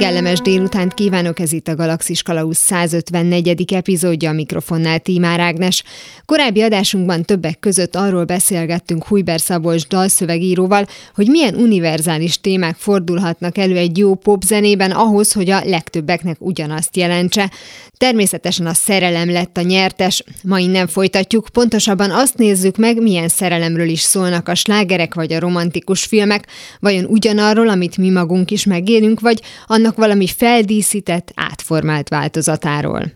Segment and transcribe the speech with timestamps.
[0.00, 3.72] Kellemes délutánt kívánok, ez itt a Galaxis Kalausz 154.
[3.72, 5.82] epizódja, a mikrofonnál Tímár Ágnes.
[6.24, 13.76] Korábbi adásunkban többek között arról beszélgettünk Hujber Szabolcs dalszövegíróval, hogy milyen univerzális témák fordulhatnak elő
[13.76, 17.50] egy jó popzenében ahhoz, hogy a legtöbbeknek ugyanazt jelentse.
[17.96, 20.24] Természetesen a szerelem lett a nyertes.
[20.42, 25.38] Ma innen folytatjuk, pontosabban azt nézzük meg, milyen szerelemről is szólnak a slágerek vagy a
[25.38, 26.46] romantikus filmek,
[26.78, 33.12] vajon ugyanarról, amit mi magunk is megélünk, vagy annak valami feldíszített, átformált változatáról.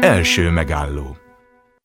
[0.00, 1.17] Első megálló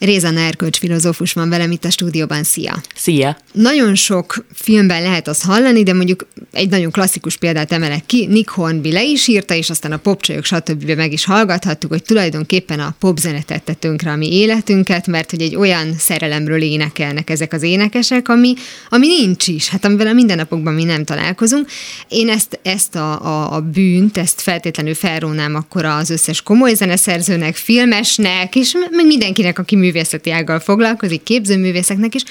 [0.03, 2.43] Rézan Erkölcs filozófus van velem itt a stúdióban.
[2.43, 2.81] Szia!
[2.95, 3.37] Szia!
[3.51, 8.49] Nagyon sok filmben lehet azt hallani, de mondjuk egy nagyon klasszikus példát emelek ki, Nick
[8.49, 10.91] Hornby le is írta, és aztán a popcsajok stb.
[10.91, 15.55] meg is hallgathattuk, hogy tulajdonképpen a popzene tette tönkre a mi életünket, mert hogy egy
[15.55, 18.53] olyan szerelemről énekelnek ezek az énekesek, ami,
[18.89, 21.67] ami nincs is, hát amivel a mindennapokban mi nem találkozunk.
[22.07, 27.55] Én ezt, ezt a, a, a bűnt, ezt feltétlenül felrónám akkor az összes komoly zeneszerzőnek,
[27.55, 32.23] filmesnek, és meg mindenkinek, aki művészeti ággal foglalkozik, képzőművészeknek is,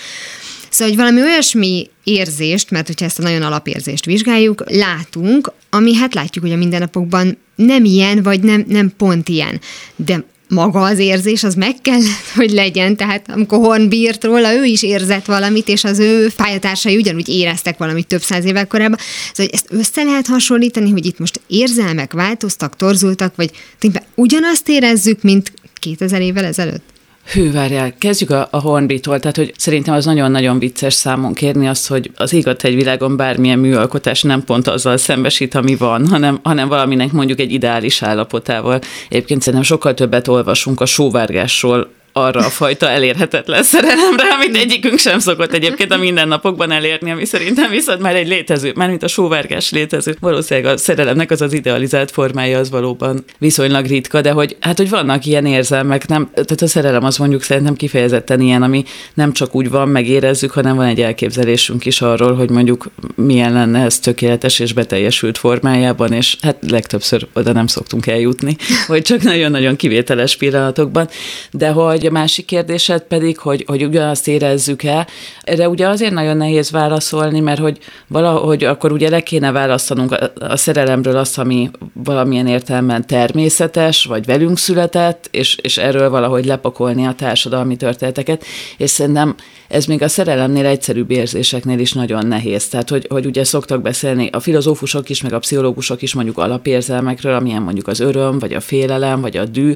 [0.68, 6.14] Szóval, hogy valami olyasmi érzést, mert hogyha ezt a nagyon alapérzést vizsgáljuk, látunk, ami hát
[6.14, 9.60] látjuk, hogy a mindennapokban nem ilyen, vagy nem, nem pont ilyen.
[9.96, 12.00] De maga az érzés, az meg kell,
[12.36, 16.96] hogy legyen, tehát amikor Horn bírt róla, ő is érzett valamit, és az ő pályatársai
[16.96, 18.98] ugyanúgy éreztek valamit több száz évvel korábban.
[19.32, 24.68] Szóval hogy ezt össze lehet hasonlítani, hogy itt most érzelmek változtak, torzultak, vagy tényleg ugyanazt
[24.68, 26.91] érezzük, mint 2000 évvel ezelőtt?
[27.24, 31.88] Hű, várjál, kezdjük a, a Hornby-tól, tehát hogy szerintem az nagyon-nagyon vicces számon kérni azt,
[31.88, 37.12] hogy az egy világon bármilyen műalkotás nem pont azzal szembesít, ami van, hanem, hanem valaminek
[37.12, 38.80] mondjuk egy ideális állapotával.
[39.08, 45.18] Egyébként szerintem sokkal többet olvasunk a sóvárgásról, arra a fajta elérhetetlen szerelemre, amit egyikünk sem
[45.18, 49.70] szokott egyébként a mindennapokban elérni, ami szerintem viszont már egy létező, már mint a sóvárgás
[49.70, 50.16] létező.
[50.20, 54.90] Valószínűleg a szerelemnek az az idealizált formája az valóban viszonylag ritka, de hogy hát, hogy
[54.90, 58.84] vannak ilyen érzelmek, nem, tehát a szerelem az mondjuk szerintem kifejezetten ilyen, ami
[59.14, 63.84] nem csak úgy van, megérezzük, hanem van egy elképzelésünk is arról, hogy mondjuk milyen lenne
[63.84, 68.56] ez tökéletes és beteljesült formájában, és hát legtöbbször oda nem szoktunk eljutni,
[68.86, 71.08] vagy csak nagyon-nagyon kivételes pillanatokban,
[71.50, 75.06] de hogy hogy a másik kérdésed pedig, hogy, hogy ugyanazt érezzük-e,
[75.42, 80.32] erre ugye azért nagyon nehéz válaszolni, mert hogy valahogy akkor ugye le kéne választanunk a,
[80.38, 87.06] a szerelemről azt, ami valamilyen értelemben természetes, vagy velünk született, és, és erről valahogy lepakolni
[87.06, 88.44] a társadalmi történeteket,
[88.76, 89.34] és szerintem
[89.68, 92.68] ez még a szerelemnél egyszerűbb érzéseknél is nagyon nehéz.
[92.68, 97.34] Tehát, hogy, hogy ugye szoktak beszélni a filozófusok is, meg a pszichológusok is mondjuk alapérzelmekről,
[97.34, 99.74] amilyen mondjuk az öröm, vagy a félelem, vagy a dű,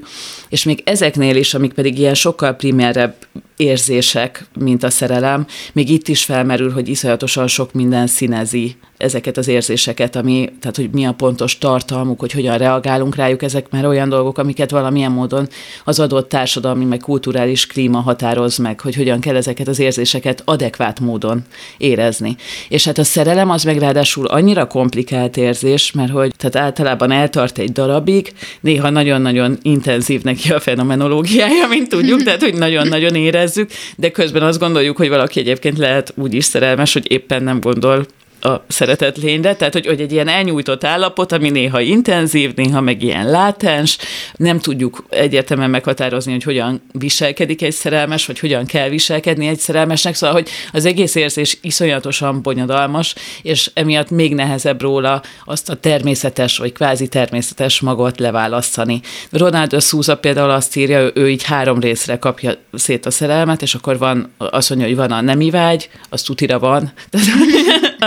[0.49, 3.15] és még ezeknél is, amik pedig ilyen sokkal primérebb
[3.57, 9.49] érzések, mint a szerelem, még itt is felmerül, hogy iszonyatosan sok minden színezi ezeket az
[9.49, 14.09] érzéseket, ami, tehát hogy mi a pontos tartalmuk, hogy hogyan reagálunk rájuk, ezek már olyan
[14.09, 15.49] dolgok, amiket valamilyen módon
[15.85, 21.01] az adott társadalmi, meg kulturális klíma határoz meg, hogy hogyan kell ezeket az érzéseket adekvát
[21.01, 21.45] módon
[21.79, 22.37] érezni.
[22.69, 27.59] És hát a szerelem az meg ráadásul annyira komplikált érzés, mert hogy tehát általában eltart
[27.59, 34.11] egy darabig, néha nagyon-nagyon intenzív neki a fenomenológiája, mint tudjuk, tehát hogy nagyon-nagyon érezzük, de
[34.11, 38.07] közben azt gondoljuk, hogy valaki egyébként lehet úgy is szerelmes, hogy éppen nem gondol
[38.41, 43.03] a szeretett lényre, tehát hogy, hogy egy ilyen elnyújtott állapot, ami néha intenzív, néha meg
[43.03, 43.99] ilyen látens,
[44.37, 50.15] nem tudjuk egyértelműen meghatározni, hogy hogyan viselkedik egy szerelmes, vagy hogyan kell viselkedni egy szerelmesnek,
[50.15, 56.59] szóval, hogy az egész érzés iszonyatosan bonyodalmas, és emiatt még nehezebb róla azt a természetes,
[56.59, 59.01] vagy kvázi természetes magot leválasztani.
[59.31, 63.99] Ronaldo Souza például azt írja, ő, így három részre kapja szét a szerelmet, és akkor
[63.99, 66.93] van, azt mondja, hogy van a nemi vágy, az tutira van,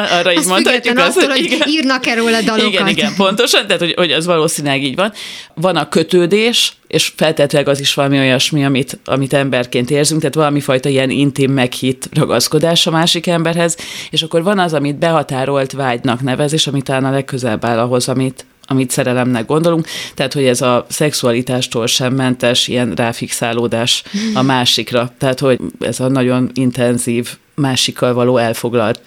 [0.20, 2.72] arra így mondhatjuk azt, attól, hogy, hogy írnak-e róla dalokat.
[2.72, 5.14] Igen, igen, pontosan, tehát hogy, hogy az valószínűleg így van.
[5.54, 10.60] Van a kötődés, és feltétlenül az is valami olyasmi, amit, amit emberként érzünk, tehát valami
[10.60, 13.78] fajta ilyen intim meghitt ragaszkodás a másik emberhez,
[14.10, 18.08] és akkor van az, amit behatárolt vágynak nevez, és ami talán a legközelebb áll ahhoz,
[18.08, 24.04] amit, amit szerelemnek gondolunk, tehát hogy ez a szexualitástól sem mentes ilyen ráfixálódás
[24.34, 29.02] a másikra, tehát hogy ez a nagyon intenzív másikkal való elfoglalt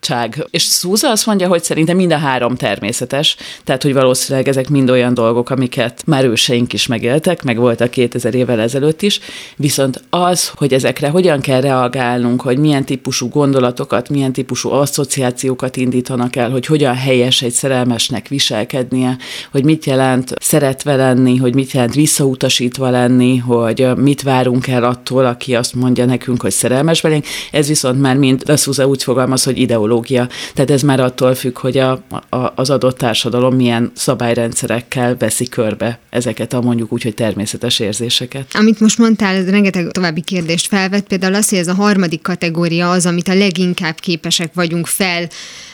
[0.00, 0.46] cság.
[0.50, 4.90] És Szúza azt mondja, hogy szerintem mind a három természetes, tehát hogy valószínűleg ezek mind
[4.90, 9.20] olyan dolgok, amiket már őseink is megéltek, meg voltak 2000 évvel ezelőtt is,
[9.56, 16.36] viszont az, hogy ezekre hogyan kell reagálnunk, hogy milyen típusú gondolatokat, milyen típusú asszociációkat indítanak
[16.36, 19.16] el, hogy hogyan helyes egy szerelmesnek viselkednie,
[19.50, 25.24] hogy mit jelent szeretve lenni, hogy mit jelent visszautasítva lenni, hogy mit várunk el attól,
[25.24, 27.24] aki azt mondja nekünk, hogy szerelmes velünk.
[27.50, 29.97] Ez viszont már mind Leszúza úgy fogalmaz, hogy ideológia.
[30.06, 31.90] Tehát ez már attól függ, hogy a,
[32.28, 38.46] a, az adott társadalom milyen szabályrendszerekkel veszi körbe ezeket a mondjuk úgy, hogy természetes érzéseket.
[38.52, 42.90] Amit most mondtál, ez rengeteg további kérdést felvet, például az, hogy ez a harmadik kategória
[42.90, 45.28] az, amit a leginkább képesek vagyunk fel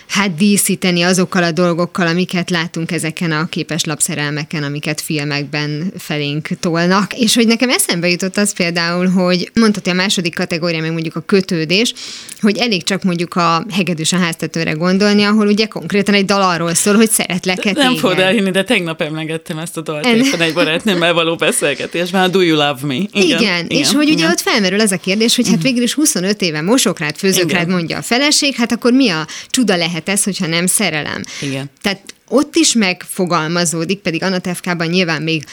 [0.08, 7.14] hát díszíteni azokkal a dolgokkal, amiket látunk ezeken a képes lapszerelmeken, amiket filmekben felénk tolnak.
[7.18, 11.20] És hogy nekem eszembe jutott az például, hogy mondhatja a második kategória, meg mondjuk a
[11.20, 11.94] kötődés,
[12.40, 16.74] hogy elég csak mondjuk a hegedűs a háztetőre gondolni, ahol ugye konkrétan egy dal arról
[16.74, 20.16] szól, hogy szeretlek-e Nem fogod elhinni, de tegnap emlegettem ezt a dalt en...
[20.16, 22.94] éppen egy barátnőmmel való beszélgetésben, a Do You Love Me?
[22.94, 24.18] Igen, igen, igen és hogy igen.
[24.18, 27.98] ugye ott felmerül ez a kérdés, hogy hát végül is 25 éve mosokrád, főzőkrád mondja
[27.98, 31.23] a feleség, hát akkor mi a csuda lehet lehet ez, hogyha nem szerelem.
[31.41, 31.70] Igen.
[31.81, 35.44] Tehát ott is megfogalmazódik, pedig Anna Tefkában nyilván még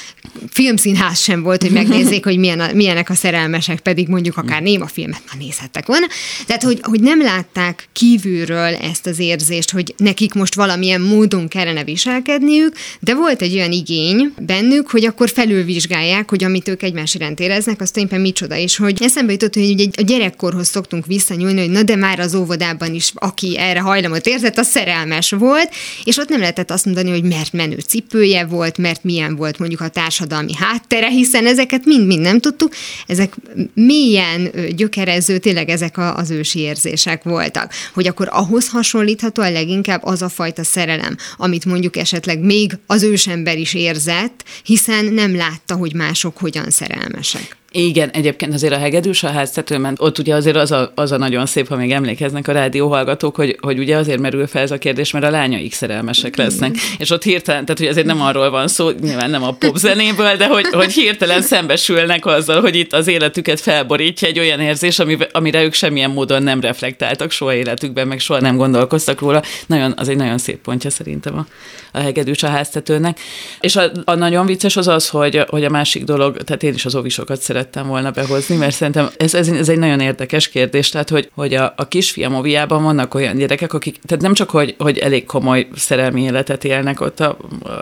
[0.49, 4.87] filmszínház sem volt, hogy megnézzék, hogy milyen a, milyenek a szerelmesek, pedig mondjuk akár néma
[4.87, 6.05] filmet már nézhettek volna.
[6.45, 11.83] Tehát, hogy, hogy nem látták kívülről ezt az érzést, hogy nekik most valamilyen módon kellene
[11.83, 17.39] viselkedniük, de volt egy olyan igény bennük, hogy akkor felülvizsgálják, hogy amit ők egymás iránt
[17.39, 21.69] éreznek, azt éppen micsoda, és hogy eszembe jutott, hogy ugye a gyerekkorhoz szoktunk visszanyúlni, hogy
[21.69, 25.69] na de már az óvodában is, aki erre hajlamot érzett, az szerelmes volt,
[26.03, 29.81] és ott nem lehetett azt mondani, hogy mert menő cipője volt, mert milyen volt mondjuk
[29.81, 32.73] a társadalmi háttere, hiszen ezeket mind-mind nem tudtuk,
[33.07, 33.35] ezek
[33.73, 37.71] milyen gyökerező, tényleg ezek az ősi érzések voltak.
[37.93, 43.03] Hogy akkor ahhoz hasonlítható a leginkább az a fajta szerelem, amit mondjuk esetleg még az
[43.03, 47.60] ősember is érzett, hiszen nem látta, hogy mások hogyan szerelmesek.
[47.73, 51.45] Igen, egyébként azért a hegedűs a háztetőben, ott ugye azért az a, az a nagyon
[51.45, 55.11] szép, ha még emlékeznek a rádióhallgatók, hogy, hogy ugye azért merül fel ez a kérdés,
[55.11, 56.75] mert a lányaik szerelmesek lesznek.
[56.97, 60.47] És ott hirtelen, tehát hogy azért nem arról van szó, nyilván nem a popzenéből, de
[60.47, 65.63] hogy, hogy hirtelen szembesülnek azzal, hogy itt az életüket felborítja egy olyan érzés, ami, amire
[65.63, 69.41] ők semmilyen módon nem reflektáltak soha életükben, meg soha nem gondolkoztak róla.
[69.67, 71.45] Nagyon, az egy nagyon szép pontja szerintem a,
[71.91, 73.19] a hegedűs a háztetőnek.
[73.59, 76.85] És a, a nagyon vicces az az, hogy, hogy a másik dolog, tehát én is
[76.85, 80.89] az ovisokat szeretem szerettem volna behozni, mert szerintem ez, ez, ez egy nagyon érdekes kérdés,
[80.89, 84.75] tehát hogy, hogy a, a kisfiam oviában vannak olyan gyerekek, akik, tehát nem csak, hogy,
[84.77, 87.37] hogy elég komoly szerelmi életet élnek ott a,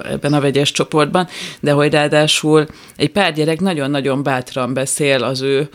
[0.09, 1.27] ebben a vegyes csoportban,
[1.59, 5.69] de hogy ráadásul egy pár gyerek nagyon-nagyon bátran beszél az ő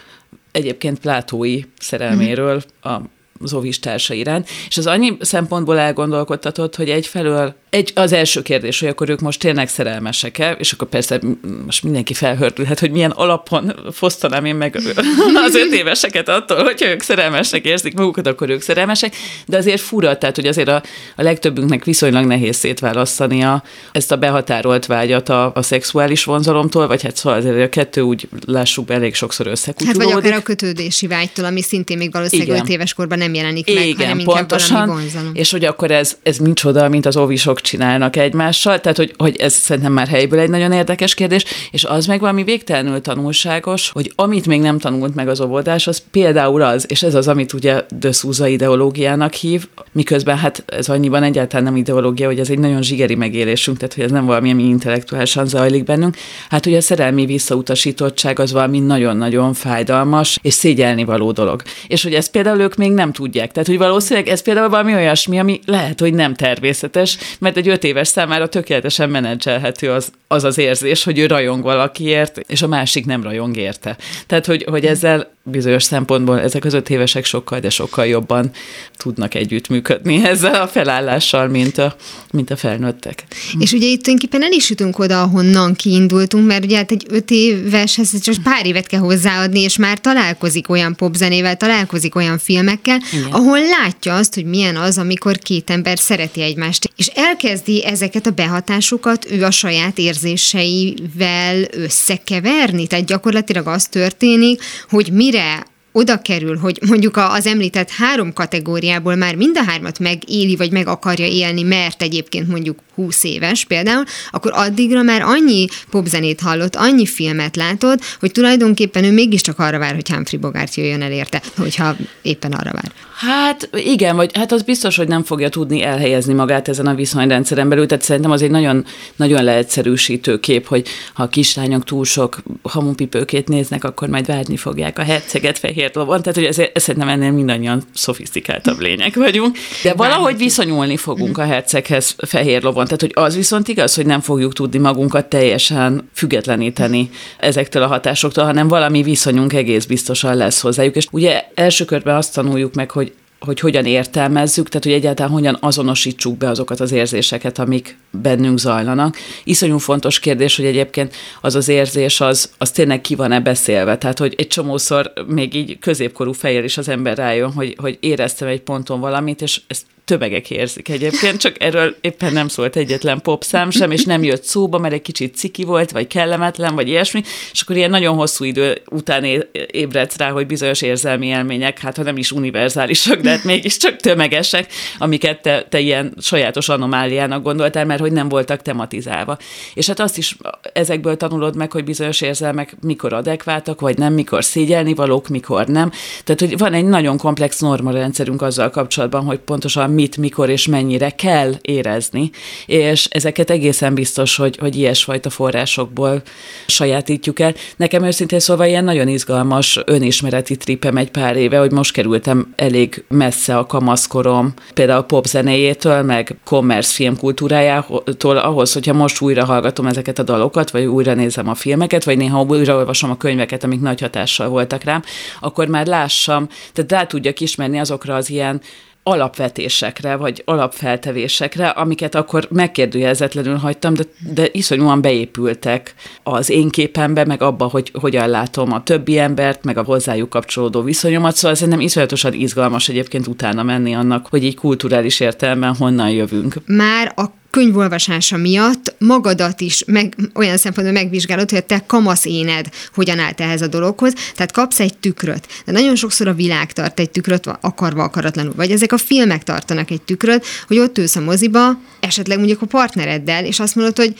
[0.52, 2.96] egyébként plátói szerelméről a
[3.42, 8.80] az óvis társa iránt, és az annyi szempontból elgondolkodtatott, hogy egyfelől egy, az első kérdés,
[8.80, 11.20] hogy akkor ők most tényleg szerelmesek-e, és akkor persze
[11.64, 14.76] most mindenki felhördülhet, hogy milyen alapon fosztanám én meg
[15.46, 19.16] az öt éveseket attól, hogyha ők szerelmesnek érzik magukat, akkor ők szerelmesek,
[19.46, 20.82] de azért fura, tehát hogy azért a,
[21.16, 23.62] a legtöbbünknek viszonylag nehéz szétválasztania
[23.92, 28.28] ezt a behatárolt vágyat a, a szexuális vonzalomtól, vagy hát szóval azért a kettő úgy
[28.46, 30.02] lássuk be elég sokszor összekutyulódik.
[30.02, 33.74] Hát vagy akár a kötődési vágytól, ami szintén még valószínűleg öt éves korban nem jelenik
[33.74, 35.30] meg, Igen, hanem pontosan, vonzalom.
[35.32, 39.52] És hogy akkor ez, ez micsoda, mint az óvisok csinálnak egymással, tehát hogy, hogy ez
[39.52, 44.46] szerintem már helyből egy nagyon érdekes kérdés, és az meg valami végtelenül tanulságos, hogy amit
[44.46, 48.12] még nem tanult meg az óvodás, az például az, és ez az, amit ugye de
[48.12, 53.14] Souza ideológiának hív, miközben hát ez annyiban egyáltalán nem ideológia, hogy ez egy nagyon zsigeri
[53.14, 56.16] megélésünk, tehát hogy ez nem valami, ami intellektuálisan zajlik bennünk.
[56.48, 61.62] Hát ugye a szerelmi visszautasítottság az valami nagyon-nagyon fájdalmas és szégyelni való dolog.
[61.86, 63.52] És hogy ezt például ők még nem tudják.
[63.52, 67.84] Tehát, hogy valószínűleg ez például valami olyasmi, ami lehet, hogy nem természetes, mert egy öt
[67.84, 73.06] éves számára tökéletesen menedzselhető az, az az érzés, hogy ő rajong valakiért, és a másik
[73.06, 73.96] nem rajong érte.
[74.26, 78.50] Tehát, hogy, hogy ezzel bizonyos szempontból ezek az öt évesek sokkal, de sokkal jobban
[78.96, 81.96] tudnak együttműködni ezzel a felállással, mint a,
[82.32, 83.24] mint a felnőttek.
[83.58, 87.30] És ugye itt tulajdonképpen el is jutunk oda, ahonnan kiindultunk, mert ugye hát egy öt
[87.30, 93.30] éveshez csak pár évet kell hozzáadni, és már találkozik olyan popzenével, találkozik olyan filmekkel, Igen.
[93.30, 97.06] ahol látja azt, hogy milyen az, amikor két ember szereti egymást, és
[97.44, 102.86] elkezdi ezeket a behatásokat ő a saját érzéseivel összekeverni.
[102.86, 109.34] Tehát gyakorlatilag az történik, hogy mire oda kerül, hogy mondjuk az említett három kategóriából már
[109.34, 114.50] mind a hármat megéli, vagy meg akarja élni, mert egyébként mondjuk 20 éves például, akkor
[114.54, 120.08] addigra már annyi popzenét hallott, annyi filmet látott, hogy tulajdonképpen ő mégiscsak arra vár, hogy
[120.08, 122.92] Humphrey Bogart jöjjön el érte, hogyha éppen arra vár.
[123.16, 127.68] Hát igen, vagy hát az biztos, hogy nem fogja tudni elhelyezni magát ezen a viszonyrendszeren
[127.68, 128.84] belül, tehát szerintem az egy nagyon,
[129.16, 134.98] nagyon leegyszerűsítő kép, hogy ha a kislányok túl sok hamupipőkét néznek, akkor majd várni fogják
[134.98, 140.36] a herceget fehér lovon, tehát hogy ezért, szerintem ennél mindannyian szofisztikáltabb lények vagyunk, de valahogy
[140.36, 144.78] viszonyulni fogunk a herceghez fehér lovon, tehát hogy az viszont igaz, hogy nem fogjuk tudni
[144.78, 151.44] magunkat teljesen függetleníteni ezektől a hatásoktól, hanem valami viszonyunk egész biztosan lesz hozzájuk, és ugye
[151.54, 153.12] első körben azt tanuljuk meg, hogy
[153.44, 159.16] hogy hogyan értelmezzük, tehát hogy egyáltalán hogyan azonosítsuk be azokat az érzéseket, amik bennünk zajlanak.
[159.44, 163.98] Iszonyú fontos kérdés, hogy egyébként az az érzés, az, az tényleg ki van-e beszélve.
[163.98, 168.48] Tehát, hogy egy csomószor még így középkorú fejjel is az ember rájön, hogy, hogy éreztem
[168.48, 173.70] egy ponton valamit, és ezt tömegek érzik egyébként, csak erről éppen nem szólt egyetlen popszám
[173.70, 177.60] sem, és nem jött szóba, mert egy kicsit ciki volt, vagy kellemetlen, vagy ilyesmi, és
[177.60, 179.24] akkor ilyen nagyon hosszú idő után
[179.70, 184.72] ébredsz rá, hogy bizonyos érzelmi élmények, hát ha nem is univerzálisak, de hát mégiscsak tömegesek,
[184.98, 189.38] amiket te, te ilyen sajátos anomáliának gondoltál, mert hogy nem voltak tematizálva.
[189.74, 190.36] És hát azt is
[190.72, 195.90] ezekből tanulod meg, hogy bizonyos érzelmek mikor adekváltak, vagy nem, mikor szégyelni valók, mikor nem.
[196.24, 201.10] Tehát, hogy van egy nagyon komplex normarendszerünk azzal kapcsolatban, hogy pontosan mit, mikor és mennyire
[201.10, 202.30] kell érezni,
[202.66, 206.22] és ezeket egészen biztos, hogy, hogy ilyesfajta forrásokból
[206.66, 207.54] sajátítjuk el.
[207.76, 213.04] Nekem őszintén szóval ilyen nagyon izgalmas önismereti tripem egy pár éve, hogy most kerültem elég
[213.08, 219.86] messze a kamaszkorom, például a pop zenéjétől, meg commerce filmkultúrájától, ahhoz, hogyha most újra hallgatom
[219.86, 223.80] ezeket a dalokat, vagy újra nézem a filmeket, vagy néha újra olvasom a könyveket, amik
[223.80, 225.02] nagy hatással voltak rám,
[225.40, 228.60] akkor már lássam, tehát rá tudjak ismerni azokra az ilyen
[229.06, 234.02] alapvetésekre, vagy alapfeltevésekre, amiket akkor megkérdőjelezetlenül hagytam, de,
[234.34, 239.78] de iszonyúan beépültek az én képembe, meg abba, hogy hogyan látom a többi embert, meg
[239.78, 245.20] a hozzájuk kapcsolódó viszonyomat, szóval szerintem iszonyatosan izgalmas egyébként utána menni annak, hogy így kulturális
[245.20, 246.54] értelemben honnan jövünk.
[246.66, 252.68] Már a könyvolvasása miatt magadat is meg, olyan szempontból megvizsgálod, hogy a te kamasz éned
[252.94, 255.46] hogyan állt ehhez a dologhoz, tehát kapsz egy tükröt.
[255.64, 259.90] De nagyon sokszor a világ tart egy tükröt, akarva akaratlanul, vagy ezek a filmek tartanak
[259.90, 264.14] egy tükröt, hogy ott ülsz a moziba, esetleg mondjuk a partnereddel, és azt mondod, hogy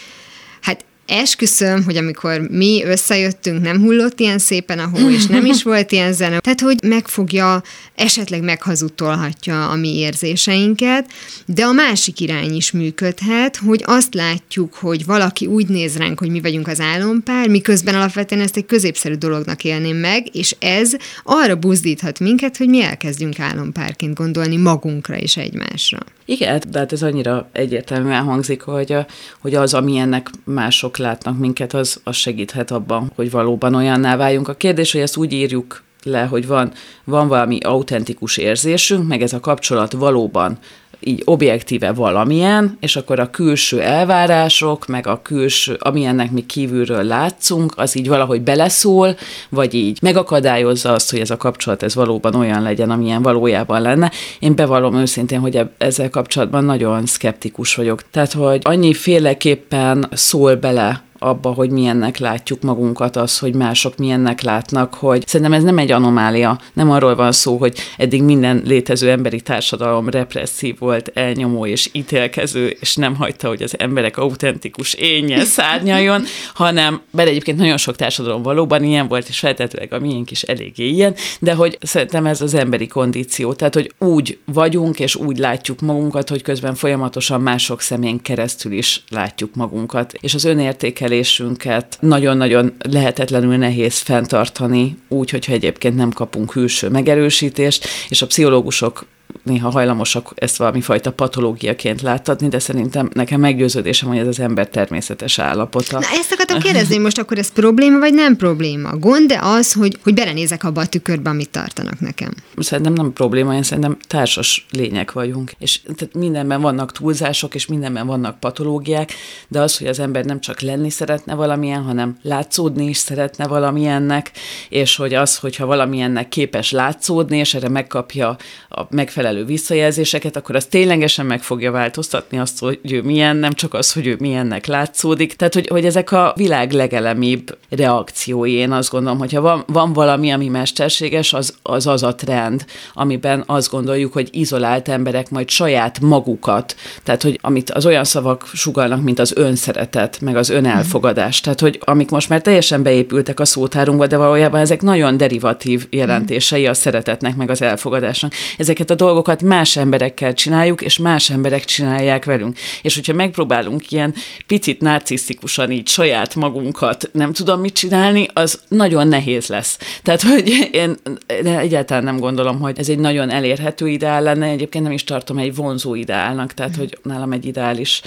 [0.60, 5.62] hát esküszöm, hogy amikor mi összejöttünk, nem hullott ilyen szépen a hó, és nem is
[5.72, 6.38] volt ilyen zene.
[6.38, 7.62] Tehát, hogy megfogja,
[7.94, 11.10] esetleg meghazudtolhatja a mi érzéseinket,
[11.46, 16.30] de a másik irány is működhet, hogy azt látjuk, hogy valaki úgy néz ránk, hogy
[16.30, 20.92] mi vagyunk az álompár, miközben alapvetően ezt egy középszerű dolognak élném meg, és ez
[21.24, 25.98] arra buzdíthat minket, hogy mi elkezdjünk álompárként gondolni magunkra és egymásra.
[26.24, 28.96] Igen, de hát ez annyira egyértelműen hangzik, hogy,
[29.40, 34.48] hogy az, amilyennek mások látnak minket, az, az segíthet abban, hogy valóban olyanná váljunk.
[34.48, 36.72] A kérdés, hogy ezt úgy írjuk le, hogy van,
[37.04, 40.58] van valami autentikus érzésünk, meg ez a kapcsolat valóban
[41.00, 47.72] így objektíve valamilyen, és akkor a külső elvárások, meg a külső, amilyennek mi kívülről látszunk,
[47.76, 49.16] az így valahogy beleszól,
[49.48, 54.10] vagy így megakadályozza azt, hogy ez a kapcsolat ez valóban olyan legyen, amilyen valójában lenne.
[54.38, 58.10] Én bevallom őszintén, hogy ezzel kapcsolatban nagyon szkeptikus vagyok.
[58.10, 64.42] Tehát, hogy annyi féleképpen szól bele abba, hogy milyennek látjuk magunkat, az, hogy mások milyennek
[64.42, 69.10] látnak, hogy szerintem ez nem egy anomália, nem arról van szó, hogy eddig minden létező
[69.10, 75.44] emberi társadalom represszív volt, elnyomó és ítélkező, és nem hagyta, hogy az emberek autentikus énje
[75.44, 80.42] szárnyaljon, hanem, bele egyébként nagyon sok társadalom valóban ilyen volt, és feltetőleg a miénk is
[80.42, 85.38] eléggé ilyen, de hogy szerintem ez az emberi kondíció, tehát hogy úgy vagyunk, és úgy
[85.38, 91.96] látjuk magunkat, hogy közben folyamatosan mások szemén keresztül is látjuk magunkat, és az önértékelés értékelésünket
[92.00, 99.06] nagyon-nagyon lehetetlenül nehéz fenntartani, úgy, hogyha egyébként nem kapunk külső megerősítést, és a pszichológusok
[99.44, 104.68] néha hajlamosak ezt valami fajta patológiaként láttatni, de szerintem nekem meggyőződésem, hogy ez az ember
[104.68, 105.98] természetes állapota.
[105.98, 108.96] Na ezt akartam kérdezni, most akkor ez probléma, vagy nem probléma?
[108.96, 112.30] Gond de az, hogy, hogy belenézek abba a tükörbe, amit tartanak nekem?
[112.56, 115.52] Szerintem nem probléma, én szerintem társas lények vagyunk.
[115.58, 119.12] És tehát mindenben vannak túlzások, és mindenben vannak patológiák,
[119.48, 124.30] de az, hogy az ember nem csak lenni szeretne valamilyen, hanem látszódni is szeretne valamilyennek,
[124.68, 128.36] és hogy az, hogyha valamilyennek képes látszódni, és erre megkapja
[128.68, 133.52] a megfelelő megfelelő visszajelzéseket, akkor az ténylegesen meg fogja változtatni azt, hogy ő milyen, nem
[133.52, 135.34] csak az, hogy ő milyennek látszódik.
[135.34, 140.32] Tehát, hogy, hogy ezek a világ legelemibb reakciói, én azt gondolom, hogyha van, van valami,
[140.32, 142.64] ami mesterséges, az, az az a trend,
[142.94, 148.50] amiben azt gondoljuk, hogy izolált emberek majd saját magukat, tehát, hogy amit az olyan szavak
[148.52, 153.44] sugalnak, mint az önszeretet, meg az önelfogadás, tehát, hogy amik most már teljesen beépültek a
[153.44, 158.32] szótárunkba, de valójában ezek nagyon derivatív jelentései a szeretetnek, meg az elfogadásnak.
[158.58, 162.58] Ezeket a dolgokat más emberekkel csináljuk, és más emberek csinálják velünk.
[162.82, 164.14] És hogyha megpróbálunk ilyen
[164.46, 169.78] picit narcisztikusan így saját magunkat nem tudom mit csinálni, az nagyon nehéz lesz.
[170.02, 170.96] Tehát, hogy én
[171.44, 175.54] egyáltalán nem gondolom, hogy ez egy nagyon elérhető ideál lenne, egyébként nem is tartom egy
[175.54, 178.02] vonzó ideálnak, tehát, hogy nálam egy ideális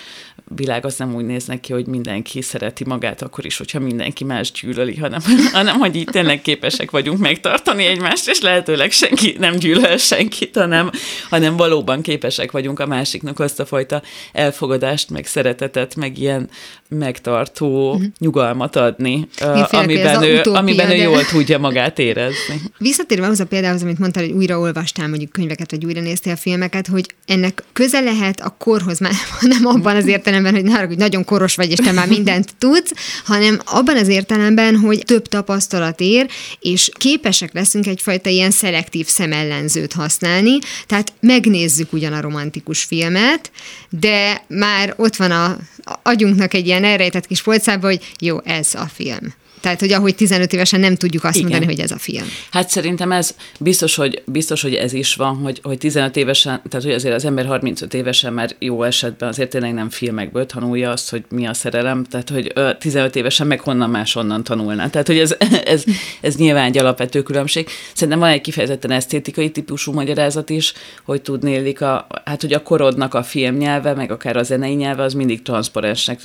[0.56, 4.52] világ az nem úgy néz neki, hogy mindenki szereti magát, akkor is, hogyha mindenki más
[4.52, 5.20] gyűlöli, hanem,
[5.54, 10.92] hanem hogy így tényleg képesek vagyunk megtartani egymást, és lehetőleg senki nem gyűlöl senkit, hanem,
[11.30, 14.02] hanem valóban képesek vagyunk a másiknak azt a fajta
[14.32, 16.50] elfogadást, meg szeretetet, meg ilyen
[16.90, 18.06] megtartó uh-huh.
[18.20, 20.98] nyugalmat adni, uh, amiben, ő, utópia, amiben de...
[20.98, 22.62] ő jól tudja magát érezni.
[22.78, 26.88] Visszatérve ahhoz a példához, amit mondtál, hogy újra olvastál mondjuk könyveket, vagy újra néztél filmeket,
[26.88, 29.14] hogy ennek köze lehet a korhoz, már
[29.58, 32.92] nem abban az értelemben, hogy, ne, hogy nagyon koros vagy, és te már mindent tudsz,
[33.26, 36.30] hanem abban az értelemben, hogy több tapasztalat ér,
[36.60, 43.52] és képesek leszünk egyfajta ilyen szelektív szemellenzőt használni, tehát megnézzük ugyan a romantikus filmet,
[43.90, 45.58] de már ott van a
[46.04, 49.34] agyunknak egy ilyen elrejtett kis polcába, hogy jó, ez a film.
[49.62, 51.50] Tehát, hogy ahogy 15 évesen nem tudjuk azt Igen.
[51.50, 52.26] mondani, hogy ez a film.
[52.52, 56.86] Hát szerintem ez biztos, hogy, biztos, hogy ez is van, hogy, hogy 15 évesen, tehát
[56.86, 61.10] hogy azért az ember 35 évesen már jó esetben azért tényleg nem filmekből tanulja azt,
[61.10, 64.88] hogy mi a szerelem, tehát hogy 15 évesen meg honnan máshonnan tanulná.
[64.88, 65.36] Tehát, hogy ez,
[65.66, 65.84] ez,
[66.22, 67.70] ez nyilván egy alapvető különbség.
[67.94, 70.74] Szerintem van egy kifejezetten esztétikai típusú magyarázat is,
[71.06, 75.14] hogy tudnélik, a, hát hogy a korodnak a filmnyelve, meg akár a zenei nyelve, az
[75.14, 76.20] mindig transzparensnek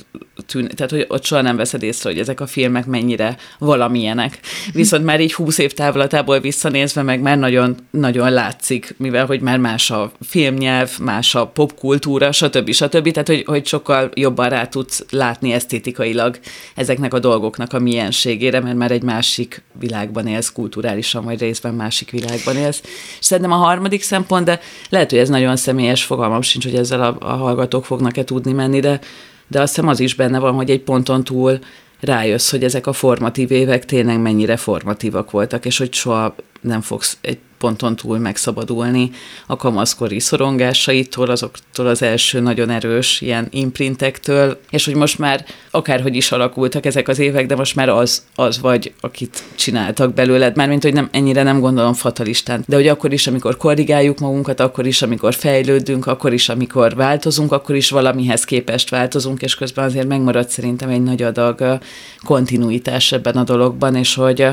[0.45, 0.73] tűnik.
[0.73, 3.22] Tehát, hogy ott soha nem veszed észre, hogy ezek a filmek mennyire
[3.59, 4.39] valamilyenek.
[4.73, 9.57] Viszont már így húsz év távlatából visszanézve meg már nagyon, nagyon látszik, mivel hogy már
[9.57, 12.71] más a filmnyelv, más a popkultúra, stb.
[12.71, 13.11] stb.
[13.11, 16.39] Tehát, hogy, hogy sokkal jobban rá tudsz látni esztétikailag
[16.75, 22.11] ezeknek a dolgoknak a mienségére, mert már egy másik világban élsz, kulturálisan vagy részben másik
[22.11, 22.81] világban élsz.
[23.19, 27.01] És szerintem a harmadik szempont, de lehet, hogy ez nagyon személyes fogalmam sincs, hogy ezzel
[27.01, 28.99] a, a hallgatók fognak-e tudni menni, de
[29.47, 31.59] de azt hiszem az is benne van, hogy egy ponton túl
[32.03, 37.17] rájössz, hogy ezek a formatív évek tényleg mennyire formatívak voltak, és hogy soha nem fogsz
[37.21, 39.11] egy ponton túl megszabadulni.
[39.47, 46.15] A kamaszkori szorongásaitól, azoktól az első nagyon erős ilyen imprintektől, és hogy most már akárhogy
[46.15, 50.83] is alakultak ezek az évek, de most már az, az vagy, akit csináltak belőled, mármint,
[50.83, 55.01] hogy nem, ennyire nem gondolom fatalistán, de hogy akkor is, amikor korrigáljuk magunkat, akkor is,
[55.01, 60.49] amikor fejlődünk, akkor is, amikor változunk, akkor is valamihez képest változunk, és közben azért megmarad
[60.49, 61.79] szerintem egy nagy adag
[62.23, 64.47] kontinuitás ebben a dologban, és hogy